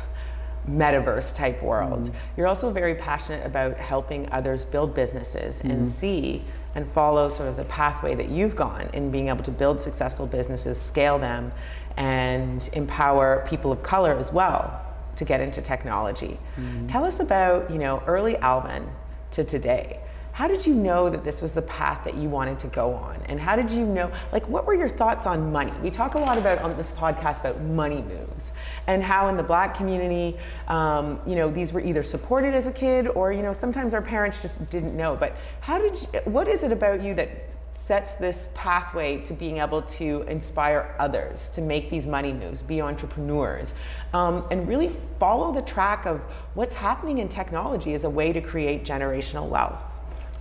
metaverse 0.68 1.34
type 1.34 1.62
world. 1.62 2.02
Mm. 2.02 2.14
You're 2.36 2.46
also 2.46 2.70
very 2.70 2.94
passionate 2.94 3.44
about 3.44 3.76
helping 3.76 4.30
others 4.32 4.64
build 4.64 4.94
businesses 4.94 5.62
mm. 5.62 5.70
and 5.70 5.86
see 5.86 6.42
and 6.74 6.86
follow 6.92 7.28
sort 7.28 7.48
of 7.48 7.56
the 7.56 7.64
pathway 7.64 8.14
that 8.14 8.28
you've 8.28 8.56
gone 8.56 8.88
in 8.92 9.10
being 9.10 9.28
able 9.28 9.42
to 9.44 9.50
build 9.50 9.80
successful 9.80 10.26
businesses, 10.26 10.80
scale 10.80 11.18
them, 11.18 11.52
and 11.96 12.70
empower 12.72 13.44
people 13.46 13.72
of 13.72 13.82
color 13.82 14.16
as 14.16 14.32
well 14.32 14.80
to 15.16 15.24
get 15.24 15.40
into 15.40 15.60
technology. 15.60 16.38
Mm. 16.56 16.90
Tell 16.90 17.04
us 17.04 17.20
about, 17.20 17.70
you 17.70 17.78
know, 17.78 18.02
early 18.06 18.36
Alvin 18.38 18.88
to 19.32 19.44
today. 19.44 20.00
How 20.32 20.48
did 20.48 20.66
you 20.66 20.74
know 20.74 21.10
that 21.10 21.24
this 21.24 21.42
was 21.42 21.52
the 21.52 21.60
path 21.62 22.04
that 22.04 22.14
you 22.14 22.26
wanted 22.26 22.58
to 22.60 22.66
go 22.68 22.94
on? 22.94 23.20
And 23.26 23.38
how 23.38 23.54
did 23.54 23.70
you 23.70 23.84
know, 23.84 24.10
like, 24.32 24.48
what 24.48 24.66
were 24.66 24.72
your 24.72 24.88
thoughts 24.88 25.26
on 25.26 25.52
money? 25.52 25.74
We 25.82 25.90
talk 25.90 26.14
a 26.14 26.18
lot 26.18 26.38
about 26.38 26.58
on 26.62 26.74
this 26.78 26.90
podcast 26.92 27.40
about 27.40 27.60
money 27.60 28.00
moves 28.00 28.52
and 28.86 29.02
how 29.02 29.28
in 29.28 29.36
the 29.36 29.42
black 29.42 29.74
community, 29.74 30.38
um, 30.68 31.20
you 31.26 31.36
know, 31.36 31.50
these 31.50 31.74
were 31.74 31.82
either 31.82 32.02
supported 32.02 32.54
as 32.54 32.66
a 32.66 32.72
kid 32.72 33.08
or, 33.08 33.30
you 33.30 33.42
know, 33.42 33.52
sometimes 33.52 33.92
our 33.92 34.00
parents 34.00 34.40
just 34.40 34.70
didn't 34.70 34.96
know. 34.96 35.16
But 35.16 35.36
how 35.60 35.78
did 35.78 36.00
you, 36.00 36.20
what 36.24 36.48
is 36.48 36.62
it 36.62 36.72
about 36.72 37.02
you 37.02 37.12
that 37.12 37.54
sets 37.70 38.14
this 38.14 38.48
pathway 38.54 39.18
to 39.24 39.34
being 39.34 39.58
able 39.58 39.82
to 39.82 40.22
inspire 40.28 40.96
others 40.98 41.50
to 41.50 41.60
make 41.60 41.90
these 41.90 42.06
money 42.06 42.32
moves, 42.32 42.62
be 42.62 42.80
entrepreneurs, 42.80 43.74
um, 44.14 44.46
and 44.50 44.66
really 44.66 44.88
follow 45.18 45.52
the 45.52 45.62
track 45.62 46.06
of 46.06 46.22
what's 46.54 46.74
happening 46.74 47.18
in 47.18 47.28
technology 47.28 47.92
as 47.92 48.04
a 48.04 48.10
way 48.10 48.32
to 48.32 48.40
create 48.40 48.82
generational 48.82 49.46
wealth? 49.46 49.91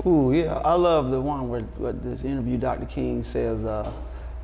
Ooh, 0.05 0.33
yeah. 0.33 0.55
I 0.65 0.73
love 0.73 1.11
the 1.11 1.21
one 1.21 1.49
where, 1.49 1.61
where 1.61 1.93
this 1.93 2.23
interview 2.23 2.57
Dr. 2.57 2.85
King 2.85 3.23
says 3.23 3.63
uh, 3.63 3.91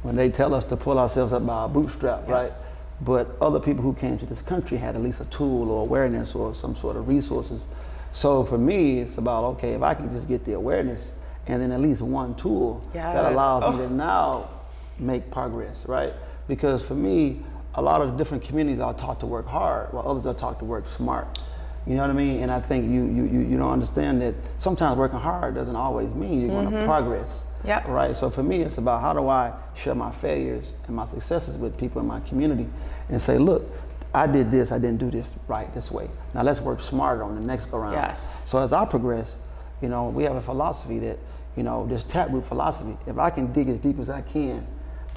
when 0.04 0.16
they 0.16 0.30
tell 0.30 0.54
us 0.54 0.64
to 0.66 0.78
pull 0.78 1.00
ourselves 1.00 1.34
up 1.34 1.46
by 1.46 1.54
our 1.54 1.70
bootstrap, 1.70 2.26
yeah. 2.28 2.34
right? 2.34 2.54
But 3.02 3.36
other 3.42 3.60
people 3.60 3.84
who 3.84 3.94
came 3.94 4.18
to 4.20 4.26
this 4.26 4.42
country 4.42 4.78
had 4.78 4.96
at 4.96 5.02
least 5.02 5.20
a 5.20 5.26
tool 5.26 5.72
or 5.72 5.82
awareness 5.82 6.36
or 6.36 6.54
some 6.54 6.76
sort 6.76 6.96
of 6.96 7.08
resources. 7.08 7.64
So 8.12 8.44
for 8.44 8.58
me, 8.58 9.00
it's 9.00 9.18
about 9.18 9.44
okay, 9.56 9.74
if 9.74 9.82
I 9.82 9.94
can 9.94 10.10
just 10.10 10.28
get 10.28 10.46
the 10.46 10.54
awareness 10.54 11.14
and 11.48 11.62
then 11.62 11.72
at 11.72 11.80
least 11.80 12.02
one 12.02 12.36
tool 12.36 12.82
yes. 12.94 13.14
that 13.16 13.32
allows 13.32 13.64
oh. 13.64 13.72
me 13.72 13.88
to 13.88 13.94
now 13.94 14.50
make 15.00 15.30
progress, 15.32 15.86
right? 15.88 16.14
Because 16.48 16.84
for 16.84 16.96
me, 16.96 17.42
a 17.76 17.82
lot 17.82 18.02
of 18.02 18.18
different 18.18 18.44
communities 18.44 18.80
are 18.80 18.94
taught 18.94 19.20
to 19.20 19.26
work 19.26 19.46
hard, 19.46 19.94
while 19.94 20.08
others 20.08 20.26
are 20.26 20.34
taught 20.34 20.60
to 20.60 20.66
work 20.66 20.88
smart. 20.88 21.40
You 21.88 21.96
know 21.96 22.02
what 22.02 22.12
I 22.12 22.14
mean? 22.14 22.42
And 22.44 22.52
I 22.52 22.60
think 22.60 22.86
you 22.86 23.06
you 23.06 23.24
you, 23.24 23.40
you 23.40 23.58
don't 23.58 23.72
understand 23.72 24.22
that 24.22 24.36
sometimes 24.58 24.98
working 24.98 25.20
hard 25.20 25.56
doesn't 25.56 25.76
always 25.76 26.14
mean 26.14 26.42
you're 26.42 26.52
mm-hmm. 26.52 26.70
going 26.70 26.82
to 26.82 26.86
progress. 26.86 27.44
Yep. 27.64 27.88
Right. 27.88 28.16
So 28.16 28.30
for 28.30 28.44
me, 28.44 28.62
it's 28.62 28.78
about 28.78 29.02
how 29.02 29.14
do 29.14 29.30
I 29.30 29.54
share 29.76 29.96
my 29.96 30.12
failures 30.12 30.74
and 30.86 30.96
my 30.96 31.06
successes 31.06 31.58
with 31.58 31.78
people 31.78 32.02
in 32.02 32.08
my 32.08 32.20
community, 32.22 32.68
and 33.10 33.22
say, 33.22 33.38
look, 33.38 33.66
I 34.14 34.28
did 34.28 34.52
this, 34.52 34.72
I 34.72 34.80
didn't 34.80 35.00
do 35.00 35.10
this 35.10 35.36
right 35.48 35.74
this 35.74 35.92
way. 35.92 36.10
Now 36.34 36.44
let's 36.44 36.62
work 36.62 36.82
smarter 36.82 37.24
on 37.24 37.40
the 37.40 37.46
next 37.46 37.66
go 37.66 37.80
round. 37.80 37.94
Yes. 37.94 38.48
So 38.50 38.62
as 38.62 38.74
I 38.74 38.86
progress, 38.86 39.38
you 39.82 39.90
know, 39.90 40.10
we 40.10 40.24
have 40.24 40.36
a 40.36 40.42
philosophy 40.42 41.00
that, 41.00 41.18
you 41.56 41.64
know, 41.64 41.86
this 41.88 42.04
taproot 42.04 42.46
philosophy. 42.46 42.98
If 43.08 43.18
I 43.18 43.30
can 43.30 43.52
dig 43.54 43.70
as 43.70 43.80
deep 43.80 44.00
as 44.00 44.10
I 44.10 44.22
can 44.22 44.66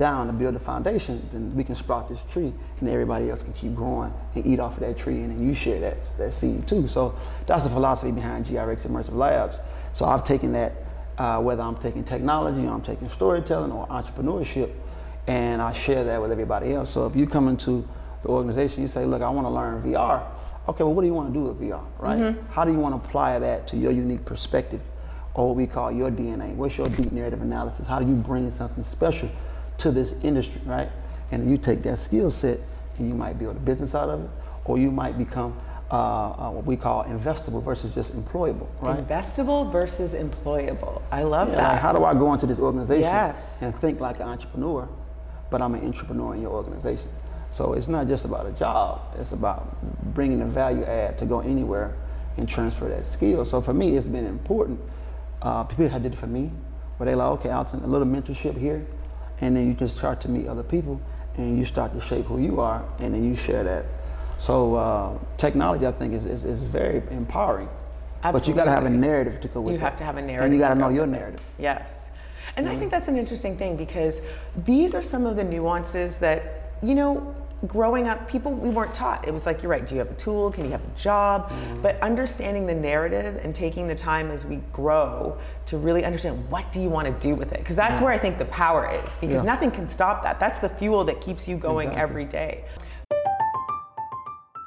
down 0.00 0.26
to 0.26 0.32
build 0.32 0.56
a 0.56 0.58
foundation, 0.58 1.28
then 1.30 1.54
we 1.54 1.62
can 1.62 1.74
sprout 1.74 2.08
this 2.08 2.20
tree 2.32 2.54
and 2.80 2.88
everybody 2.88 3.28
else 3.28 3.42
can 3.42 3.52
keep 3.52 3.74
growing 3.74 4.12
and 4.34 4.46
eat 4.46 4.58
off 4.58 4.72
of 4.72 4.80
that 4.80 4.96
tree 4.96 5.16
and 5.16 5.30
then 5.30 5.46
you 5.46 5.54
share 5.54 5.78
that, 5.78 6.02
that 6.16 6.32
seed 6.32 6.66
too. 6.66 6.88
So 6.88 7.14
that's 7.46 7.64
the 7.64 7.70
philosophy 7.70 8.10
behind 8.10 8.46
GRX 8.46 8.86
Immersive 8.86 9.14
Labs. 9.14 9.60
So 9.92 10.06
I've 10.06 10.24
taken 10.24 10.52
that, 10.54 10.72
uh, 11.18 11.42
whether 11.42 11.62
I'm 11.62 11.76
taking 11.76 12.02
technology 12.02 12.66
or 12.66 12.72
I'm 12.72 12.80
taking 12.80 13.10
storytelling 13.10 13.70
or 13.72 13.86
entrepreneurship, 13.88 14.72
and 15.26 15.60
I 15.60 15.70
share 15.72 16.02
that 16.02 16.20
with 16.20 16.32
everybody 16.32 16.72
else. 16.72 16.90
So 16.90 17.06
if 17.06 17.14
you 17.14 17.26
come 17.26 17.48
into 17.48 17.86
the 18.22 18.30
organization, 18.30 18.80
you 18.80 18.88
say, 18.88 19.04
look, 19.04 19.20
I 19.20 19.30
want 19.30 19.46
to 19.46 19.50
learn 19.50 19.82
VR. 19.82 20.26
Okay, 20.66 20.82
well, 20.82 20.94
what 20.94 21.02
do 21.02 21.08
you 21.08 21.14
want 21.14 21.32
to 21.32 21.38
do 21.38 21.44
with 21.44 21.60
VR, 21.60 21.84
right? 21.98 22.18
Mm-hmm. 22.18 22.52
How 22.52 22.64
do 22.64 22.72
you 22.72 22.78
want 22.78 22.94
to 22.94 23.06
apply 23.06 23.38
that 23.38 23.66
to 23.68 23.76
your 23.76 23.92
unique 23.92 24.24
perspective 24.24 24.80
or 25.34 25.48
what 25.48 25.56
we 25.56 25.66
call 25.66 25.92
your 25.92 26.10
DNA? 26.10 26.54
What's 26.54 26.78
your 26.78 26.88
deep 26.88 27.12
narrative 27.12 27.42
analysis? 27.42 27.86
How 27.86 27.98
do 27.98 28.06
you 28.06 28.14
bring 28.14 28.50
something 28.50 28.82
special 28.82 29.28
to 29.80 29.90
this 29.90 30.14
industry, 30.22 30.60
right? 30.64 30.88
And 31.32 31.50
you 31.50 31.58
take 31.58 31.82
that 31.82 31.98
skill 31.98 32.30
set 32.30 32.58
and 32.98 33.08
you 33.08 33.14
might 33.14 33.38
build 33.38 33.56
a 33.56 33.60
business 33.60 33.94
out 33.94 34.08
of 34.08 34.24
it, 34.24 34.30
or 34.64 34.78
you 34.78 34.90
might 34.90 35.16
become 35.16 35.58
uh, 35.90 35.94
uh, 35.94 36.50
what 36.50 36.64
we 36.64 36.76
call 36.76 37.04
investable 37.04 37.62
versus 37.62 37.92
just 37.94 38.14
employable, 38.16 38.68
right? 38.80 39.06
Investable 39.06 39.70
versus 39.72 40.14
employable. 40.14 41.02
I 41.10 41.22
love 41.22 41.48
yeah, 41.48 41.56
that. 41.56 41.72
Like 41.72 41.80
how 41.80 41.92
do 41.92 42.04
I 42.04 42.14
go 42.14 42.32
into 42.32 42.46
this 42.46 42.60
organization 42.60 43.02
yes. 43.02 43.62
and 43.62 43.74
think 43.74 44.00
like 44.00 44.16
an 44.16 44.28
entrepreneur, 44.28 44.88
but 45.50 45.60
I'm 45.60 45.74
an 45.74 45.84
entrepreneur 45.84 46.34
in 46.34 46.42
your 46.42 46.52
organization? 46.52 47.08
So 47.50 47.72
it's 47.72 47.88
not 47.88 48.06
just 48.06 48.24
about 48.24 48.46
a 48.46 48.52
job. 48.52 49.00
It's 49.18 49.32
about 49.32 49.76
bringing 50.14 50.42
a 50.42 50.46
value 50.46 50.84
add 50.84 51.18
to 51.18 51.26
go 51.26 51.40
anywhere 51.40 51.96
and 52.36 52.48
transfer 52.48 52.88
that 52.88 53.04
skill. 53.04 53.44
So 53.44 53.60
for 53.60 53.74
me, 53.74 53.96
it's 53.96 54.06
been 54.06 54.26
important. 54.26 54.78
Uh, 55.42 55.64
people 55.64 55.88
had 55.88 56.02
did 56.02 56.12
it 56.12 56.16
for 56.16 56.28
me, 56.28 56.52
where 56.98 57.06
they 57.06 57.14
like, 57.14 57.40
okay, 57.40 57.50
Alton, 57.50 57.82
a 57.82 57.86
little 57.86 58.06
mentorship 58.06 58.56
here, 58.56 58.86
and 59.40 59.56
then 59.56 59.66
you 59.66 59.74
just 59.74 59.96
start 59.96 60.20
to 60.20 60.28
meet 60.28 60.46
other 60.46 60.62
people 60.62 61.00
and 61.36 61.58
you 61.58 61.64
start 61.64 61.92
to 61.92 62.00
shape 62.00 62.26
who 62.26 62.40
you 62.40 62.60
are 62.60 62.84
and 62.98 63.14
then 63.14 63.24
you 63.24 63.36
share 63.36 63.64
that 63.64 63.86
so 64.38 64.74
uh, 64.74 65.18
technology 65.36 65.86
i 65.86 65.92
think 65.92 66.12
is, 66.12 66.26
is, 66.26 66.44
is 66.44 66.62
very 66.62 67.02
empowering 67.10 67.68
Absolutely. 68.22 68.40
but 68.40 68.48
you 68.48 68.54
got 68.54 68.64
to 68.64 68.70
have 68.70 68.84
a 68.84 68.90
narrative 68.90 69.40
to 69.40 69.48
go 69.48 69.60
with 69.60 69.72
you 69.72 69.78
it. 69.78 69.82
have 69.82 69.96
to 69.96 70.04
have 70.04 70.16
a 70.16 70.22
narrative 70.22 70.44
and 70.44 70.54
you 70.54 70.60
got 70.60 70.74
to 70.74 70.80
know 70.80 70.88
your 70.88 71.06
narrative 71.06 71.40
yes 71.58 72.10
and 72.56 72.66
mm-hmm. 72.66 72.76
i 72.76 72.78
think 72.78 72.90
that's 72.90 73.08
an 73.08 73.16
interesting 73.16 73.56
thing 73.56 73.76
because 73.76 74.22
these 74.64 74.94
are 74.94 75.02
some 75.02 75.26
of 75.26 75.36
the 75.36 75.44
nuances 75.44 76.18
that 76.18 76.72
you 76.82 76.94
know 76.94 77.34
growing 77.66 78.08
up, 78.08 78.28
people 78.28 78.52
we 78.52 78.70
weren't 78.70 78.94
taught. 78.94 79.26
It 79.26 79.32
was 79.32 79.46
like 79.46 79.62
you're 79.62 79.70
right. 79.70 79.86
Do 79.86 79.94
you 79.94 79.98
have 79.98 80.10
a 80.10 80.14
tool? 80.14 80.50
Can 80.50 80.64
you 80.64 80.70
have 80.70 80.82
a 80.82 80.98
job? 80.98 81.50
Mm. 81.50 81.82
But 81.82 82.00
understanding 82.00 82.66
the 82.66 82.74
narrative 82.74 83.40
and 83.42 83.54
taking 83.54 83.86
the 83.86 83.94
time 83.94 84.30
as 84.30 84.44
we 84.44 84.56
grow 84.72 85.38
to 85.66 85.76
really 85.76 86.04
understand 86.04 86.48
what 86.50 86.70
do 86.72 86.80
you 86.80 86.88
want 86.88 87.06
to 87.06 87.28
do 87.28 87.34
with 87.34 87.52
it? 87.52 87.58
Because 87.58 87.76
that's 87.76 88.00
yeah. 88.00 88.04
where 88.04 88.12
I 88.12 88.18
think 88.18 88.38
the 88.38 88.46
power 88.46 88.90
is. 88.90 89.16
Because 89.16 89.36
yeah. 89.36 89.42
nothing 89.42 89.70
can 89.70 89.88
stop 89.88 90.22
that. 90.22 90.40
That's 90.40 90.60
the 90.60 90.68
fuel 90.68 91.04
that 91.04 91.20
keeps 91.20 91.46
you 91.46 91.56
going 91.56 91.88
exactly. 91.88 92.02
every 92.02 92.24
day. 92.24 92.64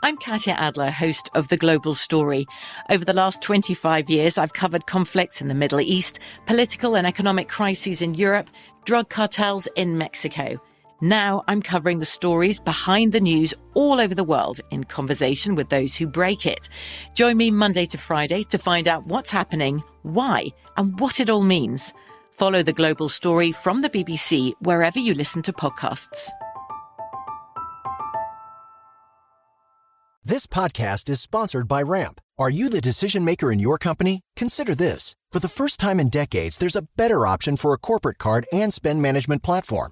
I'm 0.05 0.17
Katya 0.17 0.55
Adler, 0.55 0.91
host 0.91 1.29
of 1.33 1.47
The 1.47 1.55
Global 1.55 1.95
Story. 1.95 2.45
Over 2.89 3.05
the 3.05 3.13
last 3.13 3.41
25 3.41 4.09
years, 4.09 4.37
I've 4.37 4.51
covered 4.51 4.85
conflicts 4.85 5.39
in 5.39 5.47
the 5.47 5.55
Middle 5.55 5.79
East, 5.79 6.19
political 6.45 6.97
and 6.97 7.07
economic 7.07 7.47
crises 7.47 8.01
in 8.01 8.13
Europe, 8.13 8.49
drug 8.83 9.07
cartels 9.07 9.65
in 9.77 9.97
Mexico. 9.97 10.59
Now 11.03 11.43
I'm 11.49 11.61
covering 11.61 11.99
the 11.99 12.05
stories 12.05 12.61
behind 12.61 13.11
the 13.11 13.19
news 13.19 13.53
all 13.73 13.99
over 13.99 14.15
the 14.15 14.23
world 14.23 14.61
in 14.71 14.85
conversation 14.85 15.53
with 15.53 15.67
those 15.67 15.97
who 15.97 16.07
break 16.07 16.45
it. 16.45 16.69
Join 17.13 17.35
me 17.35 17.51
Monday 17.51 17.85
to 17.87 17.97
Friday 17.97 18.43
to 18.43 18.57
find 18.57 18.87
out 18.87 19.05
what's 19.05 19.29
happening, 19.29 19.83
why, 20.03 20.45
and 20.77 20.97
what 21.01 21.19
it 21.19 21.29
all 21.29 21.41
means. 21.41 21.93
Follow 22.31 22.63
the 22.63 22.71
global 22.71 23.09
story 23.09 23.51
from 23.51 23.81
the 23.81 23.89
BBC 23.89 24.53
wherever 24.61 24.97
you 24.97 25.13
listen 25.13 25.41
to 25.41 25.51
podcasts. 25.51 26.29
This 30.23 30.47
podcast 30.47 31.09
is 31.09 31.19
sponsored 31.19 31.67
by 31.67 31.81
Ramp. 31.81 32.21
Are 32.39 32.49
you 32.49 32.69
the 32.69 32.79
decision 32.79 33.25
maker 33.25 33.51
in 33.51 33.59
your 33.59 33.77
company? 33.77 34.21
Consider 34.37 34.73
this. 34.73 35.15
For 35.31 35.41
the 35.41 35.49
first 35.49 35.81
time 35.81 35.99
in 35.99 36.07
decades, 36.07 36.57
there's 36.57 36.77
a 36.77 36.87
better 36.95 37.27
option 37.27 37.57
for 37.57 37.73
a 37.73 37.77
corporate 37.77 38.19
card 38.19 38.45
and 38.53 38.73
spend 38.73 39.01
management 39.01 39.43
platform. 39.43 39.91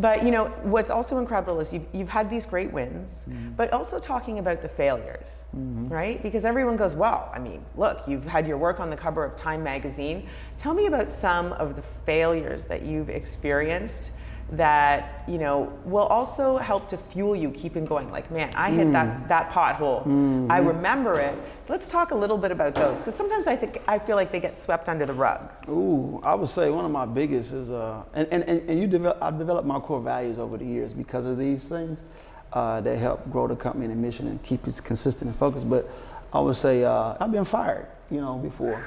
But 0.00 0.24
you 0.24 0.30
know 0.30 0.46
what's 0.62 0.90
also 0.90 1.18
incredible 1.18 1.60
is 1.60 1.72
you've, 1.72 1.86
you've 1.92 2.08
had 2.08 2.30
these 2.30 2.46
great 2.46 2.72
wins, 2.72 3.24
mm-hmm. 3.28 3.50
but 3.50 3.72
also 3.72 3.98
talking 3.98 4.38
about 4.38 4.62
the 4.62 4.68
failures, 4.68 5.44
mm-hmm. 5.54 5.88
right? 5.88 6.22
Because 6.22 6.44
everyone 6.44 6.76
goes, 6.76 6.94
"Well, 6.94 7.30
I 7.34 7.38
mean, 7.38 7.64
look, 7.76 8.02
you've 8.06 8.24
had 8.24 8.46
your 8.46 8.56
work 8.56 8.80
on 8.80 8.90
the 8.90 8.96
cover 8.96 9.24
of 9.24 9.36
Time 9.36 9.62
magazine. 9.62 10.26
Tell 10.56 10.74
me 10.74 10.86
about 10.86 11.10
some 11.10 11.52
of 11.54 11.76
the 11.76 11.82
failures 11.82 12.66
that 12.66 12.82
you've 12.82 13.10
experienced 13.10 14.12
that 14.52 15.22
you 15.28 15.38
know 15.38 15.72
will 15.84 16.06
also 16.06 16.56
help 16.56 16.88
to 16.88 16.96
fuel 16.96 17.36
you 17.36 17.50
keeping 17.50 17.84
going. 17.84 18.10
Like 18.10 18.30
man 18.30 18.50
i 18.54 18.70
hit 18.70 18.88
mm. 18.88 18.92
that 18.92 19.28
that 19.28 19.50
pothole 19.50 20.00
mm-hmm. 20.00 20.50
i 20.50 20.58
remember 20.58 21.20
it. 21.20 21.34
So 21.62 21.72
let's 21.72 21.88
talk 21.88 22.10
a 22.10 22.14
little 22.14 22.38
bit 22.38 22.50
about 22.50 22.74
those. 22.74 22.98
Because 22.98 23.14
sometimes 23.14 23.46
i 23.46 23.56
think 23.56 23.80
i 23.86 23.98
feel 23.98 24.16
like 24.16 24.32
they 24.32 24.40
get 24.40 24.58
swept 24.58 24.88
under 24.88 25.06
the 25.06 25.14
rug. 25.14 25.50
Ooh 25.68 26.20
i 26.24 26.34
would 26.34 26.48
say 26.48 26.70
one 26.70 26.84
of 26.84 26.90
my 26.90 27.06
biggest 27.06 27.52
is 27.52 27.70
uh 27.70 28.02
and 28.14 28.26
and, 28.32 28.44
and 28.44 28.80
you 28.80 28.86
develop 28.86 29.18
i've 29.22 29.38
developed 29.38 29.66
my 29.66 29.78
core 29.78 30.00
values 30.00 30.38
over 30.38 30.56
the 30.56 30.64
years 30.64 30.92
because 30.92 31.24
of 31.26 31.38
these 31.38 31.62
things 31.62 32.04
uh, 32.52 32.80
they 32.80 32.96
help 32.96 33.30
grow 33.30 33.46
the 33.46 33.54
company 33.54 33.84
and 33.84 33.94
the 33.94 33.98
mission 34.00 34.26
and 34.26 34.42
keep 34.42 34.66
it 34.66 34.80
consistent 34.82 35.30
and 35.30 35.38
focused. 35.38 35.70
But 35.70 35.88
i 36.32 36.40
would 36.40 36.56
say 36.56 36.84
uh, 36.84 37.14
i've 37.20 37.30
been 37.30 37.44
fired 37.44 37.86
you 38.10 38.20
know 38.20 38.36
before. 38.38 38.82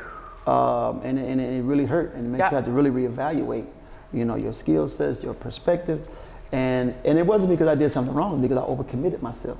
Um, 0.46 1.00
and, 1.06 1.18
and 1.18 1.40
it 1.40 1.64
really 1.64 1.86
hurt 1.86 2.14
and 2.16 2.28
it 2.28 2.30
makes 2.30 2.40
yeah. 2.40 2.50
you 2.50 2.56
have 2.58 2.66
to 2.66 2.72
really 2.72 2.90
reevaluate 2.90 3.66
you 4.14 4.26
know, 4.26 4.36
your 4.36 4.54
skill 4.54 4.88
sets, 4.88 5.24
your 5.24 5.34
perspective. 5.34 6.08
And, 6.52 6.94
and 7.04 7.18
it 7.18 7.26
wasn't 7.26 7.50
because 7.50 7.68
I 7.68 7.76
did 7.76 7.92
something 7.92 8.14
wrong, 8.14 8.42
because 8.42 8.58
I 8.58 8.62
overcommitted 8.62 9.22
myself 9.22 9.58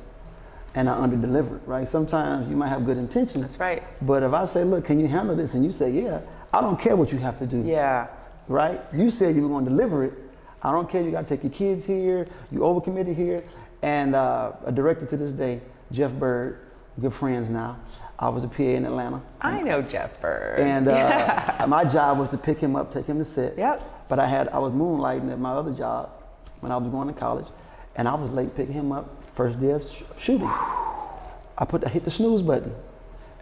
and 0.76 0.90
I 0.90 0.96
underdelivered, 0.96 1.62
right? 1.66 1.88
Sometimes 1.88 2.50
you 2.50 2.56
might 2.56 2.70
have 2.70 2.86
good 2.86 2.98
intentions. 2.98 3.42
That's 3.42 3.60
right. 3.60 3.84
But 4.02 4.24
if 4.24 4.34
I 4.34 4.46
say, 4.46 4.64
look, 4.64 4.86
can 4.86 5.00
you 5.00 5.08
handle 5.08 5.36
this? 5.36 5.54
And 5.54 5.64
you 5.64 5.72
say, 5.72 5.92
yeah, 5.92 6.22
I 6.52 6.62
don't 6.62 6.80
care 6.80 6.96
what 6.96 7.12
you 7.12 7.20
have 7.20 7.38
to 7.40 7.46
do. 7.46 7.62
Yeah. 7.64 8.08
Right? 8.48 8.82
You 8.94 9.10
said 9.10 9.36
you 9.36 9.44
were 9.44 9.50
going 9.50 9.66
to 9.66 9.70
deliver 9.70 10.04
it. 10.04 10.14
I 10.62 10.72
don't 10.72 10.90
care. 10.90 11.02
You 11.02 11.12
got 11.12 11.28
to 11.28 11.36
take 11.36 11.44
your 11.44 11.52
kids 11.52 11.86
here. 11.86 12.28
You 12.52 12.60
overcommitted 12.60 13.16
here. 13.16 13.44
And 13.82 14.16
uh, 14.16 14.54
a 14.66 14.72
director 14.72 15.06
to 15.06 15.18
this 15.18 15.34
day, 15.34 15.62
Jeff 15.92 16.12
Byrd, 16.14 16.60
good 17.00 17.14
friends 17.14 17.50
now. 17.50 17.78
I 18.18 18.30
was 18.30 18.44
a 18.44 18.48
PA 18.48 18.64
in 18.64 18.86
Atlanta. 18.86 19.22
I 19.42 19.62
know 19.62 19.82
Jeff 19.82 20.20
Byrd. 20.22 20.60
And 20.60 20.88
uh, 20.88 21.66
my 21.68 21.84
job 21.84 22.18
was 22.18 22.30
to 22.30 22.38
pick 22.38 22.60
him 22.60 22.76
up, 22.76 22.94
take 22.94 23.06
him 23.06 23.18
to 23.20 23.26
set. 23.26 23.58
Yep. 23.58 24.03
But 24.14 24.20
I 24.20 24.28
had 24.28 24.48
I 24.50 24.60
was 24.60 24.72
moonlighting 24.74 25.32
at 25.32 25.40
my 25.40 25.54
other 25.54 25.74
job 25.74 26.12
when 26.60 26.72
I 26.72 26.78
was 26.78 26.88
going 26.92 27.08
to 27.08 27.16
college, 27.16 27.48
and 27.96 28.08
I 28.08 28.14
was 28.14 28.32
late 28.32 28.56
picking 28.56 28.76
him 28.76 28.92
up 28.92 29.10
first 29.34 29.60
day 29.60 29.72
of 29.72 29.84
sh- 29.84 30.04
shooting. 30.20 30.46
I 30.46 31.66
put 31.68 31.84
I 31.84 31.90
hit 31.90 32.04
the 32.04 32.12
snooze 32.12 32.44
button, 32.44 32.76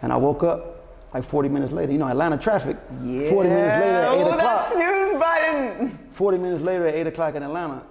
and 0.01 0.13
I 0.13 0.15
woke 0.15 0.43
up 0.43 0.85
like 1.13 1.25
40 1.25 1.49
minutes 1.49 1.73
later. 1.73 1.91
You 1.91 1.97
know 1.97 2.07
Atlanta 2.07 2.37
traffic. 2.37 2.77
Yeah. 3.03 3.29
40 3.31 3.49
minutes 3.49 3.75
later 3.81 3.97
at 3.97 4.13
8 4.13 4.15
oh, 4.15 4.31
o'clock. 4.31 4.39
that 4.39 4.71
snooze 4.71 5.19
button. 5.19 5.99
40 6.11 6.37
minutes 6.37 6.63
later 6.63 6.87
at 6.87 6.95
8 6.95 7.07
o'clock 7.07 7.35
in 7.35 7.43
Atlanta, 7.43 7.83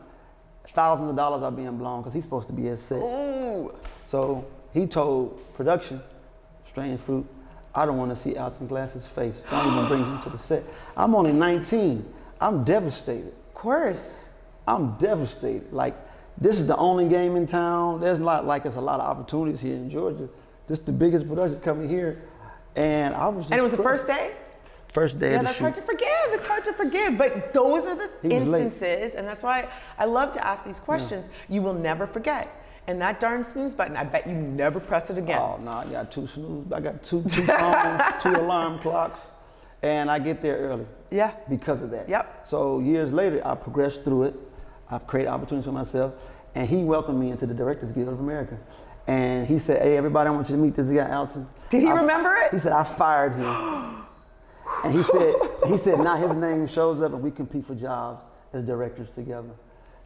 thousands 0.69 1.11
of 1.11 1.17
dollars 1.17 1.43
are 1.43 1.53
being 1.53 1.77
blown 1.77 2.01
because 2.01 2.15
he's 2.15 2.25
supposed 2.25 2.47
to 2.47 2.55
be 2.55 2.71
at 2.71 2.79
set. 2.79 3.03
Ooh. 3.03 3.75
So 4.07 4.47
he 4.73 4.87
told 4.87 5.53
production, 5.53 6.01
Strange 6.65 6.99
Fruit, 7.03 7.27
I 7.75 7.85
don't 7.85 7.99
want 7.99 8.11
to 8.11 8.17
see 8.17 8.37
Alton 8.37 8.67
Glass's 8.69 9.05
face. 9.05 9.35
Don't 9.51 9.71
even 9.71 9.87
bring 9.87 10.03
him 10.03 10.23
to 10.23 10.31
the 10.31 10.39
set. 10.39 10.65
I'm 10.97 11.15
only 11.15 11.33
19. 11.33 12.15
I'm 12.41 12.65
devastated. 12.65 13.29
Of 13.49 13.55
course. 13.55 14.29
I'm 14.67 14.97
devastated. 14.99 15.73
Like, 15.73 15.95
this 16.41 16.59
is 16.59 16.67
the 16.67 16.77
only 16.77 17.09
game 17.09 17.37
in 17.37 17.47
town. 17.47 18.01
There's 18.01 18.21
not 18.21 18.47
like 18.47 18.65
it's 18.65 18.77
a 18.77 18.81
lot 18.81 19.01
of 19.01 19.07
opportunities 19.07 19.61
here 19.61 19.75
in 19.75 19.91
Georgia. 19.91 20.29
This 20.67 20.79
is 20.79 20.85
the 20.85 20.93
biggest 20.93 21.29
production 21.29 21.61
coming 21.61 21.89
here. 21.89 22.23
And 22.77 23.15
I 23.15 23.29
was 23.29 23.45
just 23.45 23.53
And 23.53 23.59
it 23.59 23.63
was 23.63 23.73
the 23.73 23.83
first 23.83 24.07
day? 24.07 24.33
First 24.93 25.21
day 25.21 25.33
yeah, 25.33 25.43
that's 25.43 25.57
shoot. 25.57 25.63
hard 25.63 25.75
to 25.75 25.83
forgive. 25.83 26.09
It's 26.29 26.47
hard 26.47 26.65
to 26.65 26.73
forgive. 26.73 27.17
But 27.17 27.53
those 27.53 27.87
are 27.87 27.95
the 27.95 28.11
instances, 28.29 29.15
and 29.15 29.27
that's 29.27 29.43
why 29.43 29.69
I 29.99 30.05
love 30.05 30.33
to 30.33 30.45
ask 30.45 30.65
these 30.65 30.81
questions. 30.81 31.29
Yeah. 31.29 31.57
You 31.57 31.63
will 31.63 31.75
never 31.75 32.07
forget. 32.09 32.49
And 32.89 33.01
that 33.01 33.21
darn 33.21 33.45
snooze 33.45 33.73
button, 33.73 33.97
I 33.97 34.03
bet 34.03 34.27
you 34.27 34.33
never 34.33 34.81
press 34.81 35.11
it 35.11 35.19
again. 35.19 35.39
Oh 35.39 35.61
no, 35.63 35.71
I 35.71 35.85
got 35.85 36.11
two 36.11 36.27
snooze. 36.27 36.73
I 36.73 36.81
got 36.81 37.05
two 37.05 37.23
two 37.25 37.47
phones, 37.47 38.03
two 38.23 38.31
alarm 38.31 38.81
clocks, 38.81 39.21
and 39.83 40.11
I 40.11 40.19
get 40.19 40.43
there 40.43 40.57
early. 40.57 40.87
Yeah. 41.11 41.33
Because 41.49 41.83
of 41.83 41.91
that. 41.91 42.09
Yep. 42.09 42.47
So 42.47 42.79
years 42.81 43.13
later, 43.13 43.41
I 43.45 43.55
progressed 43.55 44.05
through 44.05 44.25
it. 44.25 44.35
I've 44.91 45.07
created 45.07 45.31
opportunities 45.31 45.67
for 45.67 45.73
myself, 45.73 46.15
and 46.55 46.69
he 46.69 46.85
welcomed 46.85 47.21
me 47.21 47.31
into 47.31 47.47
the 47.47 47.55
Directors 47.55 47.93
Guild 47.93 48.09
of 48.09 48.21
America. 48.21 48.59
And 49.07 49.47
he 49.47 49.59
said, 49.59 49.83
"Hey, 49.83 49.97
everybody, 49.97 50.29
I 50.29 50.33
want 50.33 50.49
you 50.49 50.57
to 50.57 50.63
meet 50.63 50.75
this 50.75 50.89
guy, 50.89 51.11
Alton." 51.13 51.47
Did 51.69 51.83
he 51.83 51.89
I, 51.89 51.95
remember 51.95 52.35
it? 52.37 52.53
He 52.53 52.59
said, 52.59 52.73
"I 52.73 52.83
fired 52.83 53.35
him." 53.35 53.45
and 54.85 54.93
he 54.93 55.03
said, 55.03 55.35
"He 55.69 55.79
said 55.79 55.99
now 56.01 56.17
his 56.17 56.33
name 56.33 56.67
shows 56.67 57.01
up, 57.01 57.13
and 57.13 57.23
we 57.23 57.31
compete 57.31 57.67
for 57.67 57.75
jobs 57.75 58.25
as 58.53 58.65
directors 58.65 59.15
together." 59.15 59.51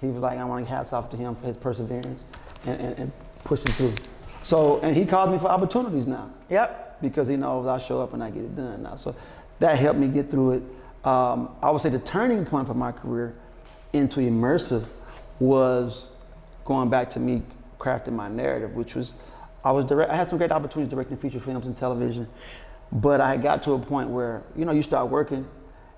He 0.01 0.09
was 0.09 0.23
like, 0.23 0.39
"I 0.39 0.45
want 0.45 0.67
to 0.67 0.71
hats 0.71 0.93
off 0.93 1.11
to 1.11 1.17
him 1.17 1.35
for 1.35 1.47
his 1.47 1.57
perseverance." 1.57 2.21
and, 2.67 2.81
and, 2.81 2.99
and 2.99 3.13
pushing 3.45 3.73
through. 3.73 3.95
So, 4.43 4.81
and 4.81 4.97
he 4.97 5.05
called 5.05 5.33
me 5.33 5.39
for 5.39 5.47
opportunities 5.47 6.07
now. 6.07 6.31
Yep. 6.51 7.01
Because 7.01 7.29
he 7.29 7.37
knows 7.37 7.67
I 7.67 7.79
show 7.79 8.01
up 8.01 8.15
and 8.15 8.23
I 8.23 8.31
get 8.31 8.45
it 8.45 8.57
done 8.57 8.83
now. 8.83 8.97
So 8.97 9.15
that 9.59 9.79
helped 9.79 9.99
me 9.99 10.09
get 10.09 10.31
through 10.31 10.53
it. 10.53 10.63
Um, 11.05 11.51
I 11.63 11.71
would 11.71 11.81
say 11.83 11.91
the 11.91 11.99
turning 11.99 12.47
point 12.47 12.67
for 12.67 12.75
my 12.75 12.91
career 12.93 13.35
into 13.93 14.21
immersive 14.21 14.87
was 15.39 16.09
going 16.65 16.89
back 16.89 17.11
to 17.11 17.21
me 17.21 17.43
crafting 17.79 18.13
my 18.13 18.29
narrative, 18.29 18.75
which 18.75 18.95
was 18.95 19.15
I 19.65 19.73
was 19.73 19.85
direct. 19.85 20.11
I 20.11 20.17
had 20.17 20.27
some 20.27 20.39
great 20.39 20.53
opportunities 20.53 20.91
directing 20.91 21.17
feature 21.17 21.41
films 21.41 21.67
and 21.67 21.77
television, 21.77 22.27
but 22.93 23.21
I 23.21 23.37
got 23.37 23.63
to 23.65 23.73
a 23.73 23.79
point 23.79 24.09
where 24.09 24.43
you 24.57 24.65
know 24.65 24.73
you 24.73 24.83
start 24.83 25.11
working, 25.11 25.47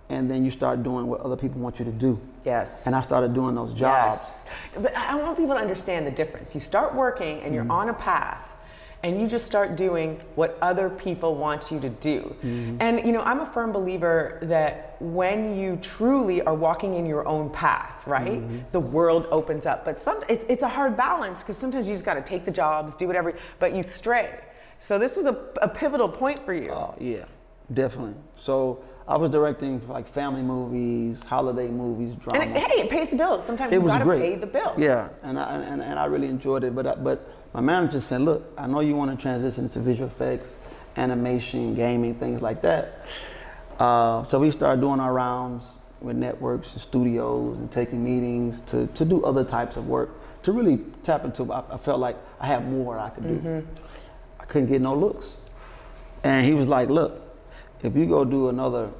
and 0.09 0.29
then 0.31 0.45
you 0.45 0.51
start 0.51 0.83
doing 0.83 1.07
what 1.07 1.21
other 1.21 1.37
people 1.37 1.61
want 1.61 1.79
you 1.79 1.85
to 1.85 1.92
do. 1.92 2.21
Yes. 2.45 2.87
And 2.87 2.95
I 2.95 3.01
started 3.03 3.33
doing 3.35 3.55
those 3.55 3.75
jobs. 3.75 4.19
Yes. 4.19 4.45
But 4.81 4.97
I 4.97 5.14
want 5.16 5.37
people 5.37 5.55
to 5.55 5.61
understand 5.61 6.07
the 6.07 6.11
difference. 6.12 6.55
You 6.55 6.61
start 6.61 6.95
working 6.95 7.40
and 7.42 7.55
you're 7.55 7.64
Mhm. 7.64 7.71
on 7.73 7.88
a 7.88 7.95
path 7.95 8.42
and 9.07 9.21
you 9.21 9.29
just 9.29 9.47
start 9.47 9.77
doing 9.77 10.21
what 10.35 10.59
other 10.61 10.90
people 10.90 11.37
want 11.37 11.71
you 11.71 11.79
to 11.79 11.88
do. 11.88 12.35
Mhm. 12.42 12.77
And 12.81 13.07
you 13.07 13.12
know, 13.12 13.23
I'm 13.23 13.40
a 13.40 13.47
firm 13.47 13.71
believer 13.71 14.38
that 14.42 14.97
when 14.99 15.57
you 15.57 15.77
truly 15.77 16.42
are 16.42 16.55
walking 16.55 16.95
in 16.95 17.07
your 17.07 17.27
own 17.29 17.49
path, 17.51 18.05
right? 18.07 18.40
Mhm. 18.40 18.64
The 18.73 18.81
world 18.81 19.29
opens 19.31 19.64
up. 19.64 19.85
But 19.85 19.97
some 19.97 20.19
it's 20.29 20.45
it's 20.49 20.64
a 20.64 20.69
hard 20.69 20.97
balance 20.97 21.42
because 21.42 21.57
sometimes 21.57 21.87
you 21.87 21.95
just 21.95 22.05
got 22.05 22.14
to 22.14 22.23
take 22.33 22.45
the 22.45 22.51
jobs, 22.51 22.97
do 22.97 23.07
whatever, 23.07 23.33
but 23.61 23.75
you 23.77 23.85
stray. 23.85 24.31
So 24.81 24.99
this 24.99 25.16
was 25.16 25.27
a, 25.27 25.37
a 25.62 25.69
pivotal 25.69 26.09
point 26.09 26.45
for 26.45 26.53
you. 26.53 26.73
Oh 26.73 26.95
yeah, 26.99 27.27
definitely. 27.75 28.14
So 28.35 28.81
I 29.09 29.16
was 29.16 29.31
directing 29.31 29.87
like 29.88 30.09
family 30.09 30.42
movies, 30.42 31.23
holiday 31.23 31.69
movies, 31.69 32.16
drama. 32.16 32.40
And 32.40 32.57
it, 32.57 32.62
hey, 32.64 32.81
it 32.83 32.90
pays 32.90 33.09
the 33.11 33.16
bills. 33.16 33.47
Sometimes 33.47 33.73
it 33.73 33.77
you 33.77 33.83
was 33.83 33.92
got 33.92 33.99
to 33.99 34.05
great. 34.05 34.21
pay 34.21 34.35
the 34.35 34.47
bills. 34.49 34.77
Yeah, 34.79 35.11
and 35.23 35.38
I, 35.38 35.55
and, 35.55 35.81
and 35.81 35.97
I 35.97 36.07
really 36.07 36.27
enjoyed 36.27 36.64
it. 36.64 36.75
But 36.75 36.87
I, 36.88 36.95
but 36.97 37.19
my 37.57 37.62
manager 37.62 38.03
said, 38.03 38.21
look, 38.21 38.53
I 38.59 38.66
know 38.66 38.81
you 38.81 38.95
want 38.95 39.11
to 39.11 39.16
transition 39.16 39.66
to 39.71 39.81
visual 39.81 40.11
effects, 40.11 40.59
animation, 40.99 41.75
gaming, 41.75 42.14
things 42.16 42.42
like 42.42 42.61
that. 42.61 43.07
Uh, 43.79 44.27
so 44.27 44.38
we 44.38 44.51
started 44.51 44.83
doing 44.83 45.01
our 45.01 45.14
rounds 45.14 45.64
with 46.03 46.16
networks 46.16 46.75
and 46.75 46.83
studios 46.83 47.57
and 47.57 47.73
taking 47.73 48.05
meetings 48.05 48.61
to, 48.66 48.87
to 48.88 49.07
do 49.07 49.25
other 49.25 49.42
types 49.42 49.79
of 49.79 49.88
work 49.88 50.11
to 50.42 50.53
really 50.53 50.85
tap 51.03 51.25
into. 51.25 51.51
I, 51.51 51.62
I 51.71 51.79
felt 51.79 51.99
like 51.99 52.19
I 52.40 52.47
had 52.47 52.71
more 52.71 52.99
I 52.99 53.09
could 53.09 53.23
do. 53.25 53.38
Mhm. 53.49 53.64
I 54.38 54.45
couldn't 54.45 54.69
get 54.69 54.83
no 54.83 54.95
looks, 54.95 55.38
and 56.25 56.45
he 56.45 56.53
was 56.53 56.69
like, 56.69 56.90
look, 56.90 57.23
if 57.83 57.97
you 57.97 58.05
go 58.05 58.27
do 58.27 58.51
another 58.51 58.90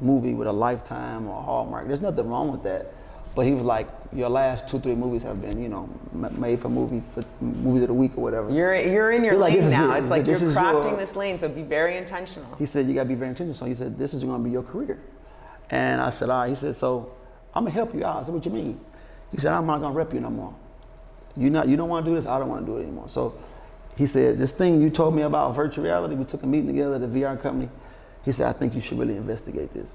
movie 0.00 0.34
with 0.34 0.46
a 0.46 0.52
Lifetime 0.52 1.26
or 1.26 1.40
a 1.40 1.42
Hallmark, 1.42 1.88
there's 1.88 2.00
nothing 2.00 2.28
wrong 2.28 2.52
with 2.52 2.62
that. 2.62 2.94
But 3.34 3.46
he 3.46 3.52
was 3.52 3.64
like, 3.64 3.88
your 4.12 4.28
last 4.28 4.66
two, 4.66 4.80
three 4.80 4.96
movies 4.96 5.22
have 5.22 5.40
been, 5.40 5.62
you 5.62 5.68
know, 5.68 5.88
made 6.12 6.58
for 6.58 6.68
movie 6.68 7.02
for 7.14 7.24
movies 7.40 7.82
of 7.82 7.88
the 7.88 7.94
week 7.94 8.12
or 8.16 8.22
whatever. 8.22 8.50
You're 8.50 8.74
you're 8.74 9.12
in 9.12 9.22
your 9.22 9.36
like, 9.36 9.52
lane 9.52 9.56
"This 9.58 9.66
is 9.66 9.70
now. 9.70 9.94
it. 9.94 10.00
It's 10.00 10.10
like 10.10 10.24
This 10.24 10.42
you're 10.42 10.50
crafting 10.50 10.90
your-" 10.90 10.96
this 10.96 11.14
lane, 11.14 11.38
so 11.38 11.48
be 11.48 11.62
very 11.62 11.96
intentional. 11.96 12.56
He 12.58 12.66
said, 12.66 12.86
you 12.86 12.94
gotta 12.94 13.08
be 13.08 13.14
very 13.14 13.28
intentional. 13.28 13.54
So 13.54 13.66
he 13.66 13.74
said, 13.74 13.96
this 13.96 14.14
is 14.14 14.24
gonna 14.24 14.42
be 14.42 14.50
your 14.50 14.64
career. 14.64 14.98
And 15.70 16.00
I 16.00 16.10
said, 16.10 16.28
all 16.28 16.40
right. 16.40 16.48
He 16.48 16.56
said, 16.56 16.74
so 16.74 17.12
I'm 17.54 17.64
gonna 17.64 17.74
help 17.74 17.94
you 17.94 18.04
out. 18.04 18.20
I 18.20 18.22
said, 18.24 18.34
what 18.34 18.44
you 18.44 18.50
mean? 18.50 18.80
He 19.30 19.38
said, 19.38 19.52
I'm 19.52 19.66
not 19.66 19.80
gonna 19.80 19.94
rep 19.94 20.12
you 20.12 20.18
no 20.20 20.30
more. 20.30 20.54
You 21.36 21.50
not, 21.50 21.68
you 21.68 21.76
don't 21.76 21.88
wanna 21.88 22.04
do 22.04 22.16
this, 22.16 22.26
I 22.26 22.38
don't 22.40 22.48
wanna 22.48 22.66
do 22.66 22.78
it 22.78 22.82
anymore. 22.82 23.08
So 23.08 23.38
he 23.96 24.06
said, 24.06 24.38
this 24.38 24.50
thing 24.50 24.82
you 24.82 24.90
told 24.90 25.14
me 25.14 25.22
about 25.22 25.54
virtual 25.54 25.84
reality, 25.84 26.16
we 26.16 26.24
took 26.24 26.42
a 26.42 26.46
meeting 26.46 26.66
together 26.66 26.94
at 26.96 27.00
the 27.00 27.06
VR 27.06 27.40
company. 27.40 27.68
He 28.24 28.32
said, 28.32 28.48
I 28.48 28.52
think 28.52 28.74
you 28.74 28.80
should 28.80 28.98
really 28.98 29.16
investigate 29.16 29.72
this. 29.72 29.88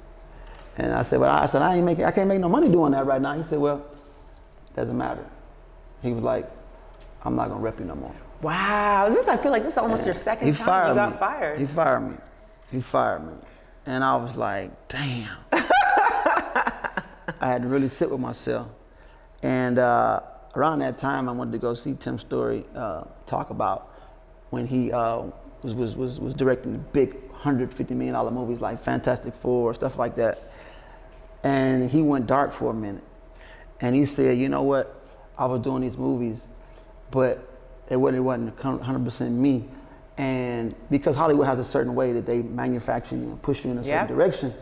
And 0.78 0.94
I 0.94 1.04
said, 1.04 1.20
well, 1.20 1.32
I 1.32 1.46
said, 1.46 1.62
I 1.62 1.76
ain't 1.76 1.86
making, 1.86 2.06
I 2.06 2.12
can't 2.12 2.28
make 2.28 2.40
no 2.40 2.50
money 2.50 2.70
doing 2.70 2.92
that 2.92 3.06
right 3.06 3.22
now. 3.22 3.36
He 3.38 3.44
said, 3.44 3.60
well, 3.60 3.86
doesn't 4.76 4.98
matter. 4.98 5.26
He 6.02 6.12
was 6.12 6.24
like, 6.24 6.50
I'm 7.24 7.36
not 7.36 7.48
gonna 7.48 7.62
rep 7.62 7.80
you 7.80 7.86
no 7.86 7.96
more. 7.96 8.16
Wow, 8.42 9.08
is 9.08 9.16
this? 9.16 9.28
I 9.28 9.38
feel 9.38 9.52
like 9.52 9.64
this 9.64 9.72
is 9.74 9.78
almost 9.78 10.06
your 10.06 10.14
second 10.14 10.56
time 10.56 10.90
you 10.90 10.96
got 10.96 11.12
me. 11.12 11.18
fired. 11.18 11.60
He 11.60 11.66
fired 11.66 12.02
me. 12.02 12.18
He 12.72 12.82
fired 12.82 13.26
me. 13.26 13.34
And 13.86 14.04
I 14.04 14.16
was 14.18 14.36
like, 14.36 14.88
damn. 14.90 15.38
I 15.54 17.50
had 17.50 17.62
to 17.62 17.68
really 17.68 17.90
sit 17.90 18.10
with 18.10 18.20
myself. 18.20 18.68
And 19.42 19.80
uh, 19.80 20.22
around 20.56 20.80
that 20.80 20.98
time, 20.98 21.30
I 21.30 21.32
wanted 21.32 21.52
to 21.54 21.58
go 21.58 21.74
see 21.74 21.94
Tim 21.94 22.18
Story 22.18 22.66
uh, 22.76 23.04
talk 23.26 23.50
about 23.50 23.94
when 24.50 24.68
he 24.68 24.92
uh, 24.92 25.24
was, 25.62 25.74
was, 25.74 25.98
was, 25.98 26.20
was 26.20 26.34
directing 26.34 26.84
big 26.94 27.32
$150 27.34 27.90
million 27.92 28.34
movies 28.34 28.62
like 28.62 28.84
Fantastic 28.84 29.34
Four, 29.36 29.74
stuff 29.74 29.98
like 29.98 30.16
that. 30.16 30.40
And 31.46 31.88
he 31.92 32.02
went 32.02 32.26
dark 32.26 32.52
for 32.52 32.72
a 32.72 32.74
minute. 32.74 33.04
And 33.80 33.96
he 33.96 34.06
said, 34.08 34.38
you 34.40 34.50
know 34.50 34.64
what? 34.64 35.00
I 35.38 35.46
was 35.46 35.62
doing 35.62 35.84
these 35.84 35.96
movies, 35.96 36.48
but 37.12 37.48
it 37.88 37.98
wasn't, 37.98 38.18
it 38.18 38.22
wasn't 38.22 38.58
100% 38.58 39.32
me. 39.32 39.66
And 40.18 40.74
because 40.90 41.16
Hollywood 41.16 41.46
has 41.46 41.60
a 41.60 41.64
certain 41.64 41.94
way 41.94 42.14
that 42.14 42.26
they 42.26 42.42
manufacture 42.42 43.16
you 43.16 43.24
and 43.24 43.42
push 43.44 43.64
you 43.64 43.70
in 43.72 43.78
a 43.78 43.84
certain 43.84 43.94
Yeah. 43.94 44.08
direction, 44.08 44.54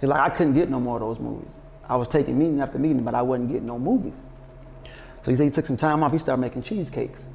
he's 0.00 0.08
like, 0.08 0.20
I 0.20 0.30
couldn't 0.34 0.54
get 0.54 0.70
no 0.70 0.80
more 0.80 0.94
of 0.96 1.02
those 1.02 1.18
movies. 1.18 1.50
I 1.86 1.96
was 1.96 2.08
taking 2.08 2.38
meeting 2.38 2.62
after 2.62 2.78
meeting, 2.78 3.02
but 3.04 3.14
I 3.14 3.20
wasn't 3.20 3.50
getting 3.50 3.66
no 3.66 3.78
movies. 3.78 4.22
So 5.22 5.30
he 5.30 5.36
said 5.36 5.44
he 5.44 5.50
took 5.50 5.66
some 5.66 5.76
time 5.76 6.02
off. 6.02 6.12
He 6.12 6.18
started 6.18 6.40
making 6.40 6.62
cheesecakes. 6.62 7.28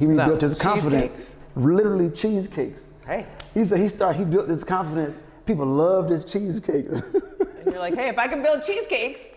He 0.00 0.06
No, 0.06 0.24
rebuilt 0.24 0.40
his 0.40 0.54
confidence. 0.54 1.14
cheesecakes. 1.14 1.36
Literally 1.54 2.10
cheesecakes. 2.10 2.88
Hey. 3.06 3.26
He 3.52 3.64
said 3.64 3.78
he 3.78 3.88
started. 3.88 4.18
He 4.18 4.24
built 4.24 4.48
his 4.48 4.64
confidence. 4.64 5.16
People 5.46 5.66
loved 5.66 6.10
his 6.10 6.24
cheesecakes. 6.24 7.00
You're 7.74 7.82
like, 7.82 7.96
hey, 7.96 8.08
if 8.08 8.18
I 8.20 8.28
can 8.28 8.40
build 8.40 8.62
cheesecakes. 8.62 9.32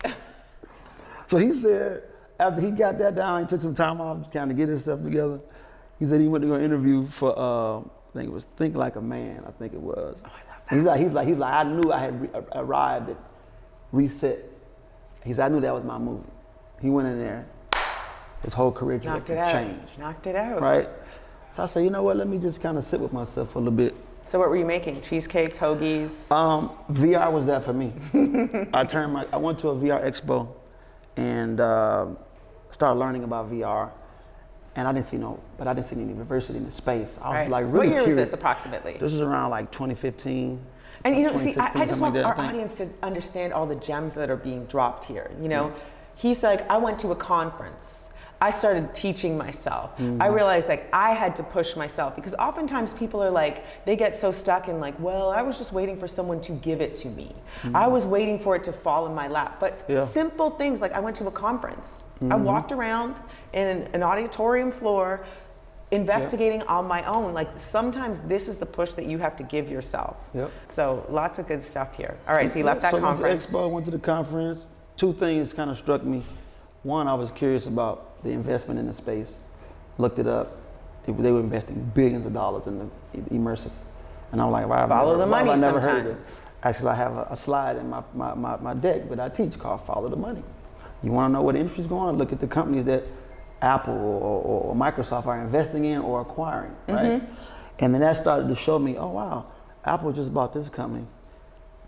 So 1.26 1.38
he 1.38 1.52
said 1.52 2.04
after 2.38 2.60
he 2.60 2.70
got 2.70 2.96
that 2.98 3.16
down, 3.16 3.42
he 3.42 3.48
took 3.48 3.60
some 3.60 3.74
time 3.74 4.00
off 4.00 4.22
to 4.22 4.30
kind 4.30 4.48
of 4.50 4.56
get 4.56 4.68
himself 4.68 5.02
together. 5.02 5.40
He 5.98 6.06
said 6.06 6.20
he 6.20 6.28
went 6.28 6.42
to 6.42 6.48
go 6.48 6.56
interview 6.56 7.08
for 7.08 7.36
uh, 7.36 7.80
I 7.80 7.82
think 8.14 8.28
it 8.28 8.32
was 8.32 8.44
Think 8.56 8.76
Like 8.76 8.94
a 8.94 9.00
Man. 9.00 9.42
I 9.44 9.50
think 9.50 9.74
it 9.74 9.80
was. 9.80 10.16
Oh, 10.24 10.30
he's 10.70 10.84
like 10.84 11.00
he's 11.00 11.10
like 11.10 11.26
he's 11.26 11.36
like 11.36 11.52
I 11.52 11.64
knew 11.64 11.92
I 11.92 11.98
had 11.98 12.22
re- 12.22 12.28
arrived 12.52 13.10
at 13.10 13.16
Reset. 13.90 14.38
He 15.24 15.32
said 15.32 15.50
I 15.50 15.52
knew 15.52 15.60
that 15.60 15.74
was 15.74 15.82
my 15.82 15.98
movie. 15.98 16.30
He 16.80 16.90
went 16.90 17.08
in 17.08 17.18
there. 17.18 17.44
His 18.44 18.54
whole 18.54 18.70
career 18.70 19.00
Knocked 19.02 19.30
it 19.30 19.34
trajectory 19.34 19.38
out. 19.62 19.66
changed. 19.66 19.98
Knocked 19.98 20.26
it 20.28 20.36
out. 20.36 20.62
Right. 20.62 20.88
So 21.50 21.64
I 21.64 21.66
said, 21.66 21.82
you 21.82 21.90
know 21.90 22.04
what? 22.04 22.16
Let 22.16 22.28
me 22.28 22.38
just 22.38 22.62
kind 22.62 22.78
of 22.78 22.84
sit 22.84 23.00
with 23.00 23.12
myself 23.12 23.50
for 23.50 23.58
a 23.58 23.62
little 23.62 23.76
bit. 23.76 23.96
So 24.28 24.38
what 24.38 24.50
were 24.50 24.56
you 24.56 24.66
making? 24.66 25.00
Cheesecakes, 25.00 25.56
hoagies? 25.56 26.30
Um, 26.30 26.68
VR 26.92 27.32
was 27.32 27.46
that 27.46 27.64
for 27.64 27.72
me. 27.72 27.94
I 28.74 28.84
turned 28.84 29.14
my, 29.14 29.26
I 29.32 29.38
went 29.38 29.58
to 29.60 29.70
a 29.70 29.74
VR 29.74 30.04
expo 30.04 30.46
and 31.16 31.58
uh, 31.58 32.08
started 32.70 33.00
learning 33.00 33.24
about 33.24 33.50
VR. 33.50 33.90
And 34.76 34.86
I 34.86 34.92
didn't 34.92 35.06
see 35.06 35.16
no, 35.16 35.40
but 35.56 35.66
I 35.66 35.72
didn't 35.72 35.86
see 35.86 35.96
any 35.96 36.12
diversity 36.12 36.58
in 36.58 36.66
the 36.66 36.70
space. 36.70 37.18
I 37.22 37.28
was 37.28 37.34
Right. 37.36 37.50
like 37.50 37.64
What 37.64 37.72
really 37.72 37.88
year 37.88 38.04
was 38.04 38.16
this 38.16 38.34
approximately? 38.34 38.98
This 38.98 39.14
is 39.14 39.22
around 39.22 39.48
like 39.48 39.70
2015. 39.72 40.60
And 41.04 41.16
you 41.16 41.22
know, 41.22 41.34
see, 41.34 41.56
I, 41.56 41.70
I 41.74 41.86
just 41.86 42.02
want 42.02 42.14
like 42.14 42.22
that, 42.22 42.38
our 42.38 42.44
audience 42.44 42.76
to 42.76 42.90
understand 43.02 43.54
all 43.54 43.64
the 43.64 43.76
gems 43.76 44.12
that 44.12 44.28
are 44.28 44.36
being 44.36 44.66
dropped 44.66 45.06
here. 45.06 45.30
You 45.40 45.48
know, 45.48 45.74
he's 46.16 46.42
like, 46.42 46.68
I 46.70 46.76
went 46.76 46.98
to 46.98 47.12
a 47.12 47.16
conference. 47.16 48.07
I 48.40 48.50
started 48.50 48.94
teaching 48.94 49.36
myself. 49.36 49.90
I 49.98 50.02
Mhm. 50.02 50.34
realized 50.34 50.68
like 50.68 50.88
I 50.92 51.12
had 51.12 51.34
to 51.36 51.42
push 51.42 51.74
myself 51.74 52.14
because 52.14 52.34
oftentimes 52.36 52.92
people 52.92 53.20
are 53.22 53.30
like, 53.30 53.64
they 53.84 53.96
get 53.96 54.14
so 54.14 54.30
stuck 54.30 54.68
in 54.68 54.78
like, 54.78 54.94
well, 55.00 55.30
I 55.30 55.42
was 55.42 55.58
just 55.58 55.72
waiting 55.72 55.98
for 55.98 56.06
someone 56.06 56.40
to 56.42 56.52
give 56.52 56.80
it 56.80 56.94
to 56.96 57.08
me. 57.08 57.34
I 57.74 57.86
Mhm. 57.86 57.90
was 57.90 58.06
waiting 58.06 58.38
for 58.38 58.54
it 58.54 58.62
to 58.64 58.72
fall 58.72 59.06
in 59.06 59.14
my 59.14 59.26
lap. 59.26 59.56
But 59.58 59.80
Yeah. 59.88 60.04
simple 60.04 60.50
things 60.50 60.80
like 60.80 60.94
I 60.94 61.00
went 61.00 61.16
to 61.16 61.26
a 61.26 61.30
conference. 61.32 62.04
I 62.22 62.24
Mhm. 62.26 62.42
walked 62.42 62.70
around 62.72 63.16
in 63.52 63.88
an 63.92 64.02
auditorium 64.02 64.70
floor 64.70 65.20
investigating 65.90 66.62
on 66.64 66.86
my 66.86 67.02
own. 67.04 67.32
Like 67.34 67.48
sometimes 67.56 68.20
this 68.20 68.46
is 68.46 68.58
the 68.58 68.66
push 68.66 68.92
that 68.92 69.06
you 69.06 69.18
have 69.18 69.34
to 69.36 69.42
give 69.42 69.68
yourself. 69.70 70.16
Yep. 70.34 70.50
So 70.66 71.04
lots 71.08 71.38
of 71.38 71.48
good 71.48 71.62
stuff 71.62 71.96
here. 71.96 72.16
All 72.28 72.34
right, 72.34 72.48
so 72.48 72.58
you 72.58 72.64
left 72.64 72.82
that 72.82 72.90
so 72.92 73.00
conference. 73.00 73.22
Went 73.22 73.40
to 73.42 73.68
Expo, 73.68 73.70
went 73.70 73.84
to 73.86 73.90
the 73.90 73.98
conference. 73.98 74.66
Two 74.96 75.12
things 75.12 75.52
kind 75.52 75.70
of 75.70 75.78
struck 75.78 76.04
me. 76.04 76.24
One, 76.82 77.08
I 77.08 77.14
was 77.14 77.30
curious 77.30 77.66
about 77.66 78.07
the 78.22 78.30
investment 78.30 78.78
in 78.80 78.86
the 78.86 78.92
space. 78.92 79.34
Looked 79.98 80.18
it 80.18 80.26
up. 80.26 80.56
It- 81.06 81.16
they 81.22 81.32
were 81.32 81.40
investing 81.40 81.90
billions 81.94 82.26
of 82.26 82.32
dollars 82.34 82.66
in 82.66 82.78
the 82.78 82.86
immersive. 83.30 83.70
And 84.32 84.40
I'm 84.42 84.50
like, 84.50 84.68
why 84.68 84.80
have 84.80 84.90
I 84.92 84.98
Follow 84.98 85.12
never, 85.12 85.20
the 85.20 85.26
money 85.26 85.50
I 85.50 85.54
never 85.56 85.80
heard 85.80 86.06
of 86.06 86.16
this? 86.16 86.40
Actually, 86.62 86.90
I 86.90 86.94
have 86.96 87.12
a, 87.16 87.26
a 87.30 87.36
slide 87.36 87.76
in 87.76 87.88
my, 87.88 88.02
my, 88.14 88.34
my, 88.34 88.56
my 88.56 88.74
deck 88.74 89.08
that 89.08 89.20
I 89.20 89.28
teach 89.28 89.58
called 89.58 89.80
Follow 89.86 90.08
the 90.08 90.16
Money. 90.16 90.42
You 91.02 91.12
want 91.12 91.30
to 91.30 91.34
know 91.34 91.42
what 91.42 91.56
industry's 91.56 91.86
going? 91.86 92.18
Look 92.18 92.32
at 92.32 92.40
the 92.40 92.46
companies 92.48 92.84
that 92.86 93.04
Apple 93.62 93.94
or, 93.94 94.20
or, 94.20 94.60
or 94.64 94.74
Microsoft 94.74 95.26
are 95.26 95.40
investing 95.40 95.84
in 95.86 96.00
or 96.02 96.20
acquiring, 96.20 96.74
right? 96.88 97.22
Mhm. 97.22 97.26
And 97.78 97.94
then 97.94 98.00
that 98.00 98.16
started 98.16 98.48
to 98.48 98.54
show 98.54 98.78
me, 98.78 98.96
oh 98.98 99.08
wow, 99.08 99.46
Apple 99.84 100.12
just 100.12 100.34
bought 100.34 100.52
this 100.52 100.68
company, 100.68 101.06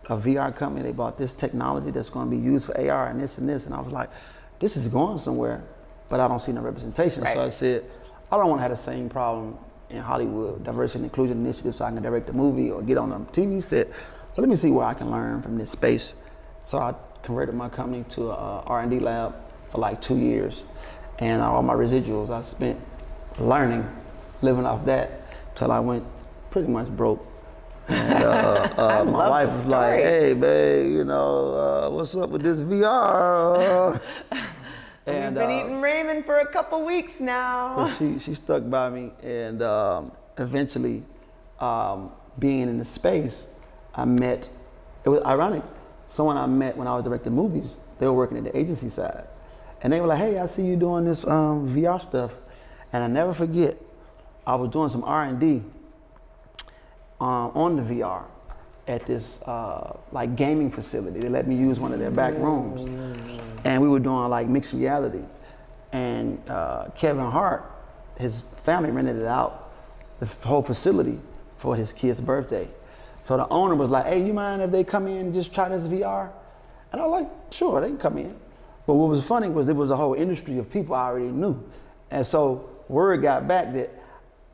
a 0.08 0.16
VR 0.16 0.54
company. 0.54 0.82
They 0.82 0.92
bought 0.92 1.18
this 1.18 1.32
technology 1.32 1.90
that's 1.90 2.08
going 2.10 2.30
to 2.30 2.36
be 2.36 2.40
used 2.42 2.66
for 2.66 2.76
AR 2.80 3.08
and 3.08 3.20
this 3.20 3.38
and 3.38 3.48
this. 3.48 3.66
And 3.66 3.74
I 3.74 3.80
was 3.80 3.92
like, 3.92 4.08
this 4.60 4.76
is 4.76 4.86
going 4.88 5.18
somewhere, 5.18 5.62
but 6.10 6.20
I 6.20 6.28
don't 6.28 6.40
see 6.40 6.52
no 6.52 6.60
representation. 6.60 7.24
So 7.24 7.40
I 7.40 7.48
said, 7.48 7.84
I 8.30 8.36
don't 8.36 8.48
want 8.48 8.58
to 8.58 8.62
have 8.62 8.72
the 8.72 8.76
same 8.76 9.08
problem 9.08 9.56
in 9.88 9.98
Hollywood, 9.98 10.62
diversity 10.62 10.98
and 10.98 11.04
inclusion 11.06 11.38
initiative, 11.38 11.74
so 11.74 11.84
I 11.84 11.90
can 11.90 12.02
direct 12.02 12.28
a 12.28 12.32
movie 12.32 12.70
or 12.70 12.82
get 12.82 12.98
on 12.98 13.12
a 13.12 13.20
TV 13.32 13.62
set. 13.62 13.88
So 14.34 14.42
let 14.42 14.48
me 14.48 14.56
see 14.56 14.70
where 14.70 14.84
I 14.84 14.92
can 14.92 15.10
learn 15.10 15.40
from 15.40 15.56
this 15.56 15.70
space. 15.70 16.14
So 16.64 16.78
I 16.78 16.94
converted 17.22 17.54
my 17.54 17.68
company 17.68 18.04
to 18.10 18.30
a 18.30 18.62
R&D 18.66 18.98
lab 18.98 19.34
for 19.70 19.78
like 19.78 20.00
two 20.02 20.18
years, 20.18 20.64
and 21.20 21.40
all 21.40 21.62
my 21.62 21.74
residuals 21.74 22.30
I 22.30 22.40
spent 22.40 22.78
learning, 23.38 23.88
living 24.42 24.66
off 24.66 24.84
that, 24.86 25.56
till 25.56 25.70
I 25.70 25.80
went 25.80 26.04
pretty 26.50 26.68
much 26.68 26.88
broke. 26.88 27.24
And, 27.88 28.24
uh, 28.24 28.68
uh, 28.76 29.04
my 29.06 29.10
love 29.10 29.30
wife 29.30 29.48
was 29.48 29.66
like, 29.66 30.00
"Hey, 30.00 30.32
babe, 30.34 30.92
you 30.92 31.04
know, 31.04 31.54
uh, 31.54 31.90
what's 31.90 32.14
up 32.14 32.30
with 32.30 32.42
this 32.42 32.60
VR?" 32.60 34.00
And 35.10 35.36
We've 35.36 35.46
been 35.46 35.50
uh, 35.50 35.64
eating 35.64 35.80
ramen 35.80 36.24
for 36.24 36.38
a 36.38 36.46
couple 36.46 36.84
weeks 36.84 37.20
now. 37.20 37.90
she 37.98 38.18
she 38.18 38.34
stuck 38.34 38.68
by 38.68 38.88
me, 38.90 39.12
and 39.22 39.62
um, 39.62 40.12
eventually, 40.38 41.02
um, 41.58 42.10
being 42.38 42.62
in 42.62 42.76
the 42.76 42.84
space, 42.84 43.46
I 43.94 44.04
met. 44.04 44.48
It 45.04 45.08
was 45.08 45.22
ironic. 45.22 45.62
Someone 46.08 46.36
I 46.36 46.46
met 46.46 46.76
when 46.76 46.86
I 46.86 46.94
was 46.94 47.04
directing 47.04 47.32
movies. 47.34 47.78
They 47.98 48.06
were 48.06 48.12
working 48.12 48.38
at 48.38 48.44
the 48.44 48.56
agency 48.56 48.88
side, 48.88 49.24
and 49.82 49.92
they 49.92 50.00
were 50.00 50.06
like, 50.06 50.18
"Hey, 50.18 50.38
I 50.38 50.46
see 50.46 50.64
you 50.64 50.76
doing 50.76 51.04
this 51.04 51.24
um, 51.26 51.68
VR 51.68 52.00
stuff," 52.00 52.32
and 52.92 53.02
I 53.02 53.06
never 53.06 53.32
forget. 53.32 53.76
I 54.46 54.54
was 54.54 54.70
doing 54.70 54.88
some 54.90 55.04
R 55.04 55.24
and 55.24 55.38
D 55.38 55.62
um, 57.20 57.50
on 57.54 57.76
the 57.76 57.82
VR 57.82 58.24
at 58.90 59.06
this 59.06 59.40
uh, 59.42 59.96
like 60.10 60.34
gaming 60.34 60.70
facility. 60.70 61.20
They 61.20 61.28
let 61.28 61.46
me 61.46 61.54
use 61.54 61.78
one 61.78 61.92
of 61.92 62.00
their 62.00 62.10
back 62.10 62.34
rooms, 62.34 63.40
and 63.64 63.80
we 63.80 63.88
were 63.88 64.00
doing 64.00 64.28
like 64.28 64.48
mixed 64.48 64.72
reality. 64.72 65.22
And 65.92 66.42
uh, 66.48 66.88
Kevin 66.96 67.24
Hart, 67.24 67.70
his 68.18 68.42
family 68.64 68.90
rented 68.90 69.16
it 69.16 69.26
out, 69.26 69.72
the 70.18 70.26
whole 70.26 70.62
facility 70.62 71.18
for 71.56 71.76
his 71.76 71.92
kid's 71.92 72.20
birthday. 72.20 72.68
So 73.22 73.36
the 73.36 73.48
owner 73.48 73.76
was 73.76 73.90
like, 73.90 74.06
"Hey, 74.06 74.24
you 74.24 74.32
mind 74.32 74.60
if 74.60 74.72
they 74.72 74.82
come 74.82 75.06
in 75.06 75.18
and 75.18 75.32
just 75.32 75.54
try 75.54 75.68
this 75.68 75.86
VR?" 75.86 76.30
And 76.92 77.00
I 77.00 77.06
was 77.06 77.22
like, 77.22 77.30
"Sure, 77.50 77.80
they 77.80 77.88
can 77.88 77.98
come 77.98 78.18
in." 78.18 78.34
But 78.86 78.94
what 78.94 79.08
was 79.08 79.24
funny 79.24 79.48
was 79.48 79.68
it 79.68 79.76
was 79.76 79.92
a 79.92 79.96
whole 79.96 80.14
industry 80.14 80.58
of 80.58 80.68
people 80.68 80.96
I 80.96 81.06
already 81.06 81.28
knew, 81.28 81.62
and 82.10 82.26
so 82.26 82.68
word 82.88 83.22
got 83.22 83.46
back 83.46 83.72
that 83.74 83.90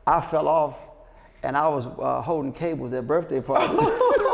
I 0.05 0.21
fell 0.21 0.47
off 0.47 0.77
and 1.43 1.55
I 1.55 1.67
was 1.67 1.85
uh, 1.85 2.21
holding 2.21 2.51
cables 2.51 2.93
at 2.93 3.07
birthday 3.07 3.41
parties. 3.41 3.79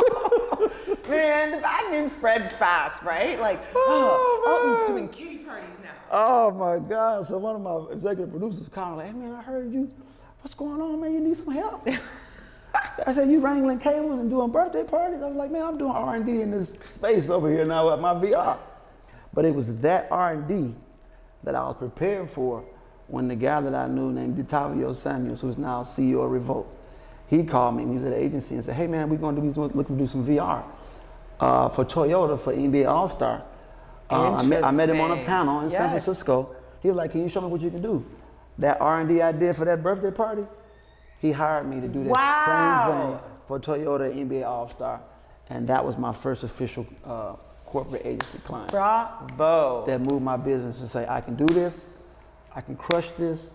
Man, 1.13 1.51
the 1.51 1.57
bad 1.57 1.91
news 1.91 2.11
spreads 2.11 2.53
fast, 2.53 3.03
right? 3.03 3.39
Like, 3.39 3.61
oh, 3.75 4.43
oh 4.45 4.75
Alton's 4.75 4.89
doing 4.89 5.09
kitty 5.09 5.43
parties 5.43 5.77
now. 5.83 5.91
Oh 6.11 6.51
my 6.51 6.79
God. 6.79 7.27
So 7.27 7.37
one 7.37 7.55
of 7.55 7.61
my 7.61 7.93
executive 7.93 8.31
producers 8.31 8.67
called 8.69 8.97
like, 8.97 9.07
hey 9.07 9.13
man, 9.13 9.33
I 9.33 9.41
heard 9.41 9.71
you. 9.71 9.91
What's 10.41 10.53
going 10.53 10.81
on, 10.81 10.99
man? 10.99 11.13
You 11.13 11.19
need 11.19 11.37
some 11.37 11.53
help? 11.53 11.87
I 13.05 13.13
said, 13.13 13.29
you 13.29 13.39
wrangling 13.39 13.79
cables 13.79 14.19
and 14.19 14.29
doing 14.29 14.51
birthday 14.51 14.83
parties? 14.83 15.21
I 15.21 15.27
was 15.27 15.35
like, 15.35 15.51
man, 15.51 15.63
I'm 15.63 15.77
doing 15.77 15.91
R&D 15.91 16.41
in 16.41 16.49
this 16.49 16.73
space 16.87 17.29
over 17.29 17.49
here 17.49 17.65
now 17.65 17.93
at 17.93 17.99
my 17.99 18.13
VR. 18.13 18.57
But 19.33 19.45
it 19.45 19.53
was 19.53 19.77
that 19.81 20.07
R&D 20.09 20.73
that 21.43 21.55
I 21.55 21.61
was 21.61 21.75
prepared 21.77 22.29
for 22.29 22.63
when 23.07 23.27
the 23.27 23.35
guy 23.35 23.61
that 23.61 23.75
I 23.75 23.87
knew 23.87 24.11
named 24.11 24.37
Detavio 24.37 24.95
Samuels, 24.95 25.41
who's 25.41 25.57
now 25.57 25.83
CEO 25.83 26.25
of 26.25 26.31
Revolt, 26.31 26.67
he 27.29 27.43
called 27.43 27.75
me 27.75 27.83
and 27.83 27.91
he 27.91 27.95
was 27.97 28.05
at 28.05 28.11
the 28.11 28.23
agency 28.23 28.55
and 28.55 28.63
said, 28.63 28.75
hey 28.75 28.87
man, 28.87 29.09
we're 29.09 29.17
going 29.17 29.35
to 29.35 29.41
be 29.41 29.49
looking 29.49 29.95
to 29.97 30.03
do 30.03 30.07
some 30.07 30.25
VR 30.25 30.63
uh, 31.43 31.67
for 31.69 31.83
Toyota 31.83 32.39
for 32.39 32.53
NBA 32.53 32.87
All-Star. 32.87 33.43
Uh, 34.09 34.35
I, 34.35 34.43
met, 34.43 34.63
I 34.63 34.71
met 34.71 34.89
him 34.89 35.01
on 35.01 35.11
a 35.19 35.23
panel 35.23 35.59
in 35.61 35.69
San 35.69 35.89
Francisco. 35.89 36.55
He 36.81 36.87
was 36.87 36.95
like, 36.97 37.11
"Can 37.11 37.21
you 37.23 37.29
show 37.29 37.41
me 37.41 37.47
what 37.47 37.61
you 37.61 37.69
can 37.69 37.81
do?" 37.81 38.05
That 38.59 38.79
R&D 38.79 39.21
I 39.21 39.31
did 39.31 39.55
for 39.55 39.65
that 39.65 39.81
birthday 39.81 40.11
party, 40.11 40.43
he 41.19 41.31
hired 41.31 41.67
me 41.67 41.81
to 41.81 41.87
do 41.87 42.03
that 42.03 42.09
Wow. 42.11 42.85
same 42.85 43.17
thing 43.17 43.19
for 43.47 43.59
Toyota 43.59 44.13
NBA 44.13 44.45
All 44.45 44.69
Star, 44.69 45.01
and 45.49 45.67
that 45.67 45.83
was 45.83 45.97
my 45.97 46.13
first 46.13 46.43
official 46.43 46.85
uh, 47.03 47.33
corporate 47.65 48.05
agency 48.05 48.37
client. 48.39 48.71
Bravo. 48.71 49.85
That 49.87 50.01
moved 50.01 50.23
my 50.23 50.37
business 50.37 50.79
to 50.79 50.87
say, 50.87 51.05
"I 51.09 51.19
can 51.21 51.35
do 51.35 51.53
this, 51.53 51.85
I 52.55 52.61
can 52.61 52.75
crush 52.75 53.09
this," 53.11 53.49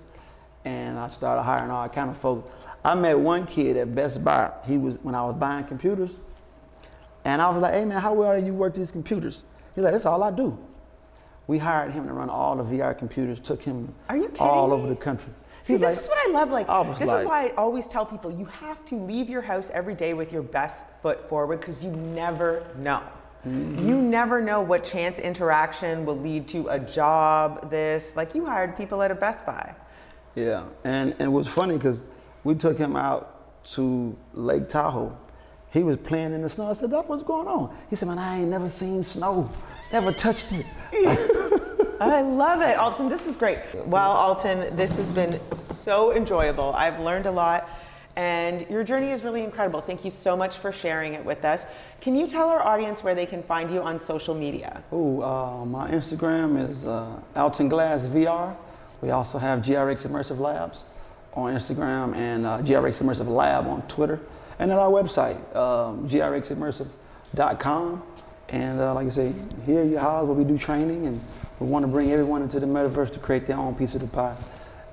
and 0.65 0.99
I 0.99 1.09
started 1.09 1.43
hiring 1.43 1.71
all 1.71 1.89
kind 1.89 2.11
of 2.11 2.17
folks. 2.19 2.51
I 2.85 2.95
met 2.95 3.19
one 3.19 3.47
kid 3.47 3.77
at 3.77 3.95
Best 3.95 4.25
Buy. 4.25 4.51
He 4.67 4.77
was 4.79 4.97
when 5.03 5.15
I 5.15 5.23
was 5.25 5.37
buying 5.37 5.65
computers, 5.65 6.17
and 7.25 7.41
I 7.43 7.49
was 7.51 7.63
like, 7.63 7.75
"Hey 7.75 7.85
man, 7.85 8.01
how 8.01 8.13
well 8.15 8.39
do 8.39 8.45
you 8.47 8.55
work 8.55 8.75
these 8.75 8.91
computers?" 8.91 9.43
He's 9.75 9.85
like, 9.85 9.93
"That's 9.93 10.07
all 10.07 10.23
I 10.23 10.31
do." 10.31 10.57
We 11.47 11.59
hired 11.59 11.93
him 11.93 12.07
to 12.07 12.13
run 12.13 12.29
all 12.29 12.57
the 12.57 12.63
VR 12.65 12.97
computers. 12.97 13.41
Took 13.41 13.63
him 13.63 13.93
all 14.39 14.69
me? 14.69 14.75
over 14.75 14.89
the 14.89 14.97
country. 14.97 15.33
See, 15.63 15.75
He's 15.75 15.81
this 15.81 15.91
like- 15.97 15.99
is 16.05 16.09
what 16.09 16.19
I 16.29 16.31
love. 16.33 16.51
Like, 16.51 16.69
I 16.69 16.83
this 16.99 17.09
like- 17.09 17.21
is 17.23 17.29
why 17.29 17.47
I 17.47 17.51
always 17.57 17.87
tell 17.87 18.05
people 18.05 18.31
you 18.31 18.45
have 18.47 18.85
to 18.87 18.97
leave 18.97 19.29
your 19.31 19.43
house 19.43 19.71
every 19.73 19.95
day 19.95 20.15
with 20.15 20.33
your 20.33 20.43
best 20.43 20.85
foot 21.03 21.29
forward 21.29 21.61
because 21.61 21.83
you 21.85 21.91
never 21.91 22.65
know. 22.79 23.01
Mm-hmm. 23.47 23.89
You 23.89 23.97
never 23.97 24.41
know 24.41 24.61
what 24.61 24.83
chance 24.85 25.19
interaction 25.21 26.05
will 26.05 26.19
lead 26.19 26.49
to 26.49 26.69
a 26.69 26.79
job. 26.79 27.71
This, 27.71 28.15
like, 28.17 28.35
you 28.35 28.45
hired 28.45 28.77
people 28.77 29.01
at 29.03 29.11
a 29.11 29.15
Best 29.15 29.47
Buy. 29.47 29.75
Yeah, 30.35 30.65
and 30.85 31.13
and 31.13 31.21
it 31.23 31.33
was 31.33 31.49
funny 31.49 31.75
because 31.77 32.03
we 32.45 32.55
took 32.55 32.77
him 32.79 32.95
out 32.97 33.65
to 33.73 34.17
Lake 34.35 34.69
Tahoe. 34.69 35.17
He 35.71 35.83
was 35.83 35.99
playing 35.99 36.33
in 36.33 36.43
the 36.43 36.49
snow. 36.49 36.71
I 36.71 36.73
said, 36.73 36.91
"Doc, 36.91 37.09
what's 37.09 37.23
going 37.23 37.47
on?" 37.47 37.77
He 37.91 37.97
said, 37.97 38.09
"Man, 38.09 38.19
I 38.19 38.41
ain't 38.41 38.49
never 38.49 38.69
seen 38.69 39.03
snow, 39.03 39.51
never 39.93 40.13
touched 40.13 40.53
it." 40.53 40.67
I 42.01 42.23
love 42.23 42.61
it, 42.63 42.79
Alton. 42.79 43.09
This 43.09 43.27
is 43.27 43.37
great. 43.37 43.59
Well, 43.87 44.13
Alton, 44.13 44.75
this 44.77 44.97
has 44.97 45.11
been 45.11 45.41
so 45.53 46.15
enjoyable. 46.15 46.73
I've 46.75 47.01
learned 47.01 47.27
a 47.27 47.31
lot, 47.31 47.69
and 48.15 48.65
your 48.71 48.85
journey 48.85 49.11
is 49.11 49.25
really 49.25 49.43
incredible. 49.43 49.81
Thank 49.81 50.05
you 50.05 50.11
so 50.11 50.37
much 50.37 50.59
for 50.59 50.73
sharing 50.73 51.15
it 51.15 51.25
with 51.25 51.45
us. 51.45 51.67
Can 52.01 52.15
you 52.15 52.27
tell 52.29 52.49
our 52.49 52.63
audience 52.63 53.03
where 53.03 53.15
they 53.15 53.27
can 53.27 53.43
find 53.43 53.71
you 53.71 53.83
on 53.83 53.99
social 53.99 54.35
media? 54.35 54.83
Oh, 54.93 55.21
uh, 55.23 55.65
my 55.65 55.91
Instagram 55.91 56.69
is 56.69 56.85
uh, 56.85 57.21
Alton 57.37 57.69
Glass 57.69 58.07
VR. 58.07 58.57
We 59.01 59.11
also 59.11 59.39
have 59.39 59.61
GRX 59.61 60.07
Immersive 60.07 60.39
Labs 60.39 60.85
on 61.35 61.55
Instagram 61.55 62.15
and 62.17 62.47
uh, 62.47 62.59
GRX 62.59 63.03
Immersive 63.03 63.29
Lab 63.29 63.67
on 63.67 63.83
Twitter, 63.83 64.21
and 64.59 64.71
at 64.73 64.79
our 64.79 64.91
website, 64.91 65.37
um, 65.57 66.09
grximmersive.com. 66.09 68.03
And 68.51 68.81
uh, 68.81 68.95
like 68.95 69.07
I 69.07 69.11
say, 69.11 69.35
here 69.67 69.85
you 69.85 69.99
house 69.99 70.27
where 70.27 70.35
we 70.35 70.45
do 70.45 70.57
training, 70.57 71.07
and 71.07 71.21
we 71.61 71.67
want 71.67 71.83
to 71.83 71.89
bring 71.89 72.11
everyone 72.13 72.43
into 72.43 72.59
the 72.59 72.67
metaverse 72.67 73.13
to 73.13 73.19
create 73.19 73.47
their 73.47 73.59
own 73.59 73.75
piece 73.75 73.95
of 73.95 74.01
the 74.01 74.07
pie 74.07 74.37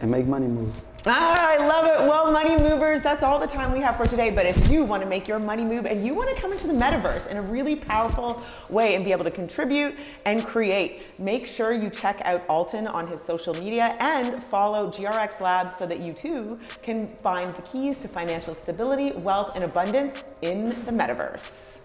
and 0.02 0.12
make 0.12 0.26
money 0.28 0.48
move. 0.48 0.74
Ah, 1.08 1.52
I 1.52 1.58
love 1.58 1.86
it. 1.86 2.08
Well, 2.08 2.32
money 2.32 2.58
movers, 2.58 3.00
that's 3.00 3.22
all 3.22 3.38
the 3.38 3.46
time 3.46 3.72
we 3.72 3.80
have 3.80 3.96
for 3.96 4.08
today. 4.08 4.32
But 4.32 4.48
if 4.48 4.70
you 4.70 4.84
want 4.84 5.04
to 5.04 5.10
make 5.10 5.28
your 5.28 5.38
money 5.38 5.64
move 5.64 5.86
and 5.86 6.04
you 6.04 6.16
want 6.16 6.36
to 6.36 6.42
come 6.42 6.52
into 6.52 6.66
the 6.66 6.74
metaverse 6.74 7.28
in 7.28 7.38
a 7.38 7.42
really 7.44 7.76
powerful 7.76 8.42
way 8.72 8.96
and 8.96 9.06
be 9.06 9.12
able 9.12 9.24
to 9.24 9.30
contribute 9.30 10.00
and 10.26 10.48
create, 10.48 11.20
make 11.20 11.46
sure 11.46 11.74
you 11.74 11.92
check 11.92 12.22
out 12.26 12.44
Alton 12.50 12.88
on 12.88 13.06
his 13.06 13.22
social 13.22 13.54
media 13.54 13.96
and 14.00 14.44
follow 14.46 14.88
GRX 14.88 15.42
Labs 15.42 15.76
so 15.76 15.86
that 15.86 16.00
you 16.00 16.12
too 16.12 16.60
can 16.82 17.08
find 17.08 17.52
the 17.52 17.62
keys 17.62 18.00
to 18.00 18.08
financial 18.08 18.56
stability, 18.56 19.12
wealth, 19.12 19.52
and 19.54 19.64
abundance 19.64 20.24
in 20.42 20.70
the 20.86 20.92
metaverse. 20.92 21.85